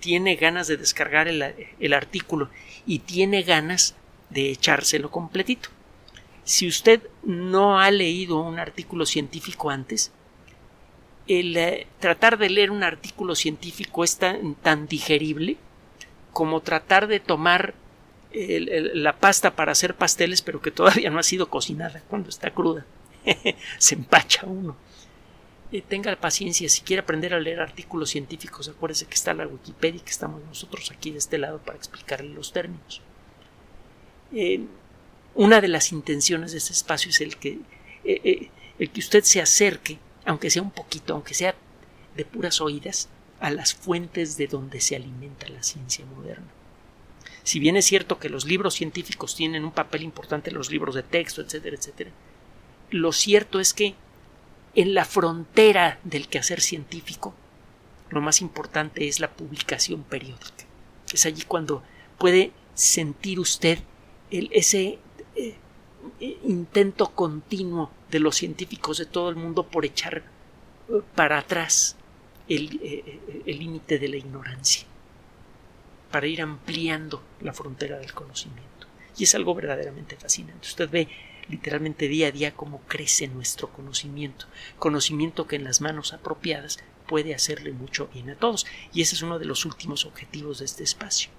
tiene 0.00 0.36
ganas 0.36 0.68
de 0.68 0.78
descargar 0.78 1.28
el, 1.28 1.92
artículo 1.92 2.48
y 2.86 3.00
tiene 3.00 3.42
ganas 3.42 3.94
de 4.30 4.50
echárselo 4.50 5.10
completito. 5.10 5.68
Si 6.44 6.68
usted 6.68 7.02
no 7.22 7.80
ha 7.80 7.90
leído 7.90 8.40
un 8.40 8.58
artículo 8.58 9.06
científico 9.06 9.70
antes, 9.70 10.12
el 11.26 11.56
eh, 11.56 11.86
tratar 12.00 12.36
de 12.38 12.50
leer 12.50 12.70
un 12.70 12.82
artículo 12.82 13.34
científico 13.34 14.04
es 14.04 14.18
tan, 14.18 14.86
digerible 14.86 15.56
como 16.32 16.60
tratar 16.60 17.06
de 17.06 17.20
tomar 17.20 17.74
la 18.32 19.16
pasta 19.16 19.54
para 19.54 19.70
hacer 19.70 19.94
pasteles 19.94 20.42
pero 20.42 20.60
que 20.60 20.72
todavía 20.72 21.08
no 21.08 21.20
ha 21.20 21.22
sido 21.22 21.48
cocinada 21.48 22.02
cuando 22.08 22.28
está 22.28 22.50
cruda. 22.50 22.84
Se 23.78 23.94
empacha 23.94 24.44
uno. 24.46 24.76
Eh, 25.72 25.82
tenga 25.82 26.14
paciencia, 26.16 26.68
si 26.68 26.82
quiere 26.82 27.02
aprender 27.02 27.34
a 27.34 27.40
leer 27.40 27.60
artículos 27.60 28.10
científicos, 28.10 28.68
acuérdese 28.68 29.06
que 29.06 29.14
está 29.14 29.34
la 29.34 29.46
Wikipedia 29.46 29.98
y 29.98 30.04
que 30.04 30.10
estamos 30.10 30.40
nosotros 30.44 30.90
aquí 30.90 31.10
de 31.10 31.18
este 31.18 31.38
lado 31.38 31.58
para 31.58 31.78
explicarle 31.78 32.32
los 32.32 32.52
términos. 32.52 33.00
Eh, 34.32 34.66
una 35.34 35.60
de 35.60 35.68
las 35.68 35.92
intenciones 35.92 36.52
de 36.52 36.58
este 36.58 36.72
espacio 36.72 37.10
es 37.10 37.20
el 37.20 37.36
que, 37.36 37.58
eh, 38.04 38.50
el 38.78 38.90
que 38.90 39.00
usted 39.00 39.24
se 39.24 39.40
acerque, 39.40 39.98
aunque 40.24 40.50
sea 40.50 40.62
un 40.62 40.70
poquito, 40.70 41.14
aunque 41.14 41.34
sea 41.34 41.54
de 42.16 42.24
puras 42.24 42.60
oídas, 42.60 43.08
a 43.40 43.50
las 43.50 43.74
fuentes 43.74 44.36
de 44.36 44.46
donde 44.46 44.80
se 44.80 44.96
alimenta 44.96 45.48
la 45.48 45.62
ciencia 45.62 46.04
moderna. 46.06 46.46
Si 47.42 47.58
bien 47.60 47.76
es 47.76 47.84
cierto 47.84 48.18
que 48.18 48.30
los 48.30 48.46
libros 48.46 48.74
científicos 48.74 49.36
tienen 49.36 49.64
un 49.64 49.72
papel 49.72 50.02
importante 50.02 50.50
los 50.50 50.70
libros 50.70 50.94
de 50.94 51.02
texto, 51.02 51.42
etcétera, 51.42 51.76
etcétera, 51.76 52.10
lo 52.90 53.12
cierto 53.12 53.60
es 53.60 53.74
que 53.74 53.94
en 54.74 54.94
la 54.94 55.04
frontera 55.04 55.98
del 56.04 56.28
quehacer 56.28 56.60
científico, 56.60 57.34
lo 58.10 58.20
más 58.20 58.40
importante 58.40 59.08
es 59.08 59.20
la 59.20 59.30
publicación 59.30 60.04
periódica. 60.04 60.64
Es 61.12 61.26
allí 61.26 61.42
cuando 61.42 61.82
puede 62.18 62.52
sentir 62.74 63.40
usted 63.40 63.78
ese 64.30 64.98
eh, 65.36 65.56
intento 66.44 67.10
continuo 67.10 67.90
de 68.10 68.20
los 68.20 68.36
científicos 68.36 68.98
de 68.98 69.06
todo 69.06 69.30
el 69.30 69.36
mundo 69.36 69.66
por 69.66 69.84
echar 69.84 70.18
eh, 70.18 71.00
para 71.14 71.38
atrás 71.38 71.96
eh, 72.48 73.20
el 73.46 73.58
límite 73.58 73.98
de 73.98 74.08
la 74.08 74.16
ignorancia, 74.16 74.84
para 76.10 76.26
ir 76.26 76.42
ampliando 76.42 77.22
la 77.40 77.54
frontera 77.54 77.98
del 77.98 78.12
conocimiento. 78.12 78.64
Y 79.16 79.24
es 79.24 79.34
algo 79.34 79.54
verdaderamente 79.54 80.16
fascinante. 80.16 80.68
Usted 80.68 80.90
ve 80.90 81.08
literalmente 81.48 82.08
día 82.08 82.28
a 82.28 82.32
día 82.32 82.54
cómo 82.54 82.80
crece 82.86 83.28
nuestro 83.28 83.68
conocimiento, 83.68 84.46
conocimiento 84.78 85.46
que 85.46 85.56
en 85.56 85.64
las 85.64 85.80
manos 85.80 86.12
apropiadas 86.12 86.78
puede 87.06 87.34
hacerle 87.34 87.72
mucho 87.72 88.08
bien 88.12 88.30
a 88.30 88.36
todos, 88.36 88.66
y 88.92 89.02
ese 89.02 89.14
es 89.14 89.22
uno 89.22 89.38
de 89.38 89.44
los 89.44 89.64
últimos 89.64 90.04
objetivos 90.04 90.58
de 90.58 90.64
este 90.64 90.84
espacio. 90.84 91.30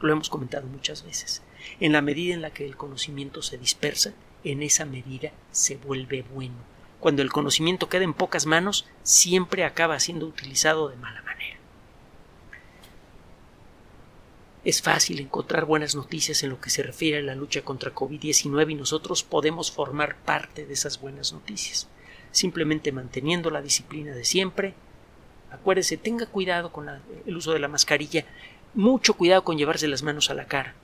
Lo 0.00 0.12
hemos 0.12 0.28
comentado 0.28 0.66
muchas 0.66 1.04
veces. 1.04 1.42
En 1.80 1.92
la 1.92 2.02
medida 2.02 2.34
en 2.34 2.42
la 2.42 2.50
que 2.50 2.64
el 2.64 2.76
conocimiento 2.76 3.42
se 3.42 3.58
dispersa, 3.58 4.12
en 4.44 4.62
esa 4.62 4.84
medida 4.84 5.32
se 5.50 5.76
vuelve 5.76 6.22
bueno. 6.22 6.54
Cuando 7.00 7.22
el 7.22 7.32
conocimiento 7.32 7.88
queda 7.88 8.04
en 8.04 8.14
pocas 8.14 8.46
manos, 8.46 8.86
siempre 9.02 9.64
acaba 9.64 10.00
siendo 10.00 10.26
utilizado 10.26 10.88
de 10.88 10.96
mala 10.96 11.22
manera. 11.22 11.58
Es 14.64 14.80
fácil 14.80 15.20
encontrar 15.20 15.66
buenas 15.66 15.94
noticias 15.94 16.42
en 16.42 16.48
lo 16.48 16.58
que 16.58 16.70
se 16.70 16.82
refiere 16.82 17.18
a 17.18 17.22
la 17.22 17.34
lucha 17.34 17.60
contra 17.60 17.94
COVID-19 17.94 18.70
y 18.70 18.74
nosotros 18.74 19.22
podemos 19.22 19.70
formar 19.70 20.16
parte 20.16 20.64
de 20.64 20.72
esas 20.72 20.98
buenas 20.98 21.34
noticias. 21.34 21.88
Simplemente 22.30 22.90
manteniendo 22.90 23.50
la 23.50 23.60
disciplina 23.60 24.14
de 24.14 24.24
siempre. 24.24 24.72
Acuérdese, 25.50 25.98
tenga 25.98 26.24
cuidado 26.24 26.72
con 26.72 26.88
el 26.88 27.36
uso 27.36 27.52
de 27.52 27.58
la 27.58 27.68
mascarilla, 27.68 28.24
mucho 28.72 29.12
cuidado 29.12 29.44
con 29.44 29.58
llevarse 29.58 29.86
las 29.86 30.02
manos 30.02 30.30
a 30.30 30.34
la 30.34 30.46
cara. 30.46 30.74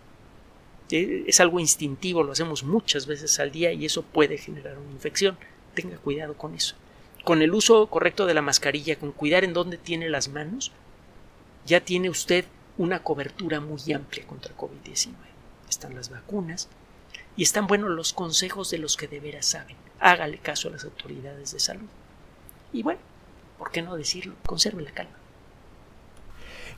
E, 0.92 1.24
es 1.26 1.40
algo 1.40 1.60
instintivo, 1.60 2.22
lo 2.22 2.32
hacemos 2.32 2.64
muchas 2.64 3.06
veces 3.06 3.38
al 3.38 3.50
día 3.50 3.72
y 3.72 3.84
eso 3.84 4.02
puede 4.02 4.38
generar 4.38 4.78
una 4.78 4.92
infección. 4.92 5.38
Tenga 5.74 5.96
cuidado 5.98 6.34
con 6.34 6.54
eso. 6.54 6.74
Con 7.24 7.42
el 7.42 7.52
uso 7.52 7.86
correcto 7.88 8.26
de 8.26 8.34
la 8.34 8.42
mascarilla, 8.42 8.98
con 8.98 9.12
cuidar 9.12 9.44
en 9.44 9.52
dónde 9.52 9.76
tiene 9.76 10.08
las 10.08 10.28
manos, 10.28 10.72
ya 11.66 11.80
tiene 11.80 12.08
usted 12.10 12.44
una 12.78 13.02
cobertura 13.02 13.60
muy 13.60 13.92
amplia 13.92 14.26
contra 14.26 14.56
COVID-19. 14.56 15.12
Están 15.68 15.94
las 15.94 16.08
vacunas 16.08 16.68
y 17.36 17.42
están 17.42 17.66
buenos 17.66 17.90
los 17.90 18.12
consejos 18.12 18.70
de 18.70 18.78
los 18.78 18.96
que 18.96 19.06
de 19.06 19.20
veras 19.20 19.46
saben. 19.46 19.76
Hágale 20.00 20.38
caso 20.38 20.68
a 20.68 20.72
las 20.72 20.84
autoridades 20.84 21.52
de 21.52 21.60
salud. 21.60 21.88
Y 22.72 22.82
bueno, 22.82 23.00
¿por 23.58 23.70
qué 23.70 23.82
no 23.82 23.96
decirlo? 23.96 24.34
Conserve 24.46 24.82
la 24.82 24.92
calma. 24.92 25.19